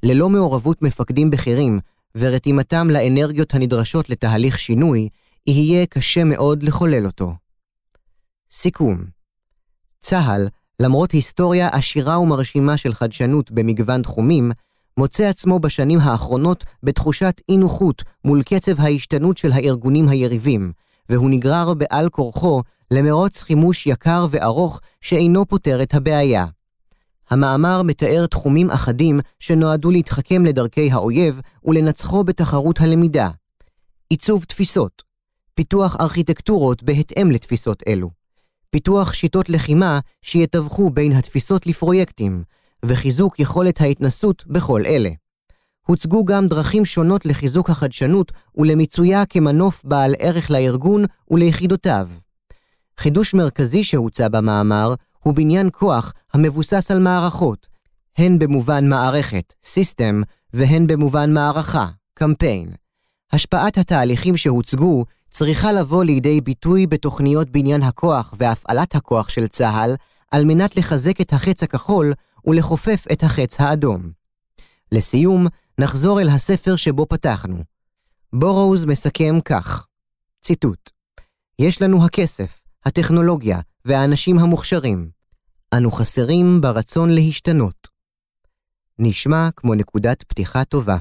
ללא 0.04 0.30
מעורבות 0.30 0.82
מפקדים 0.82 1.30
בכירים 1.30 1.80
ורתימתם 2.16 2.88
לאנרגיות 2.90 3.54
הנדרשות 3.54 4.10
לתהליך 4.10 4.60
שינוי, 4.60 5.10
יהיה 5.48 5.86
קשה 5.86 6.24
מאוד 6.24 6.64
לחולל 6.64 7.06
אותו. 7.06 7.34
סיכום 8.52 9.04
צה"ל, 10.02 10.48
למרות 10.80 11.12
היסטוריה 11.12 11.68
עשירה 11.68 12.20
ומרשימה 12.20 12.78
של 12.78 12.94
חדשנות 12.94 13.52
במגוון 13.52 14.02
תחומים, 14.02 14.52
מוצא 14.98 15.24
עצמו 15.24 15.60
בשנים 15.60 16.00
האחרונות 16.00 16.64
בתחושת 16.84 17.42
אי 17.50 17.58
נוחות 17.58 18.04
מול 18.26 18.44
קצב 18.44 18.82
ההשתנות 18.82 19.38
של 19.38 19.52
הארגונים 19.52 20.08
היריבים, 20.08 20.72
והוא 21.10 21.30
נגרר 21.30 21.74
בעל 21.74 22.10
כורחו 22.10 22.62
למרוץ 22.92 23.42
חימוש 23.42 23.88
יקר 23.88 24.28
וארוך 24.30 24.80
שאינו 25.02 25.46
פותר 25.46 25.84
את 25.84 25.94
הבעיה. 25.94 26.46
המאמר 27.30 27.82
מתאר 27.82 28.26
תחומים 28.26 28.72
אחדים 28.72 29.20
שנועדו 29.40 29.92
להתחכם 29.92 30.46
לדרכי 30.46 30.92
האויב 30.92 31.42
ולנצחו 31.66 32.24
בתחרות 32.24 32.82
הלמידה. 32.82 33.30
עיצוב 34.10 34.44
תפיסות, 34.44 35.04
פיתוח 35.54 35.96
ארכיטקטורות 36.00 36.84
בהתאם 36.84 37.32
לתפיסות 37.32 37.84
אלו, 37.88 38.10
פיתוח 38.70 39.14
שיטות 39.14 39.50
לחימה 39.50 40.00
שיתווכו 40.22 40.90
בין 40.90 41.12
התפיסות 41.12 41.68
לפרויקטים, 41.68 42.44
וחיזוק 42.86 43.40
יכולת 43.40 43.82
ההתנסות 43.82 44.44
בכל 44.48 44.86
אלה. 44.86 45.10
הוצגו 45.88 46.26
גם 46.26 46.48
דרכים 46.48 46.86
שונות 46.86 47.26
לחיזוק 47.26 47.70
החדשנות 47.70 48.32
ולמיצויה 48.56 49.26
כמנוף 49.26 49.82
בעל 49.84 50.16
ערך 50.20 50.52
לארגון 50.52 51.06
וליחידותיו. 51.32 52.10
חידוש 52.98 53.34
מרכזי 53.34 53.84
שהוצע 53.84 54.28
במאמר 54.28 54.94
הוא 55.20 55.34
בניין 55.34 55.70
כוח 55.74 56.14
המבוסס 56.34 56.92
על 56.92 57.00
מערכות, 57.00 57.68
הן 58.18 58.40
במובן 58.40 58.90
מערכת, 58.90 59.54
סיסטם, 59.64 60.22
והן 60.54 60.88
במובן 60.88 61.34
מערכה, 61.34 61.88
קמפיין. 62.14 62.72
השפעת 63.32 63.78
התהליכים 63.78 64.38
שהוצגו 64.38 65.06
צריכה 65.30 65.72
לבוא 65.72 66.04
לידי 66.04 66.42
ביטוי 66.42 66.88
בתוכניות 66.88 67.50
בניין 67.50 67.84
הכוח 67.84 68.34
והפעלת 68.38 68.96
הכוח 68.96 69.30
של 69.30 69.48
צה"ל, 69.48 69.96
על 70.34 70.46
מנת 70.46 70.78
לחזק 70.78 71.22
את 71.22 71.34
החץ 71.34 71.64
הכחול 71.64 72.14
ולכופף 72.46 73.06
את 73.12 73.24
החץ 73.24 73.62
האדום. 73.62 74.12
לסיום, 74.92 75.48
נחזור 75.80 76.22
אל 76.22 76.30
הספר 76.30 76.76
שבו 76.76 77.06
פתחנו. 77.06 77.58
בורוז 78.34 78.86
מסכם 78.86 79.36
כך, 79.46 79.88
ציטוט: 80.42 80.90
יש 81.60 81.82
לנו 81.82 82.06
הכסף, 82.06 82.62
הטכנולוגיה 82.86 83.60
והאנשים 83.86 84.40
המוכשרים. 84.40 85.10
אנו 85.74 85.92
חסרים 85.92 86.62
ברצון 86.62 87.10
להשתנות. 87.10 87.88
נשמע 89.00 89.50
כמו 89.56 89.76
נקודת 89.76 90.24
פתיחה 90.24 90.66
טובה. 90.66 90.98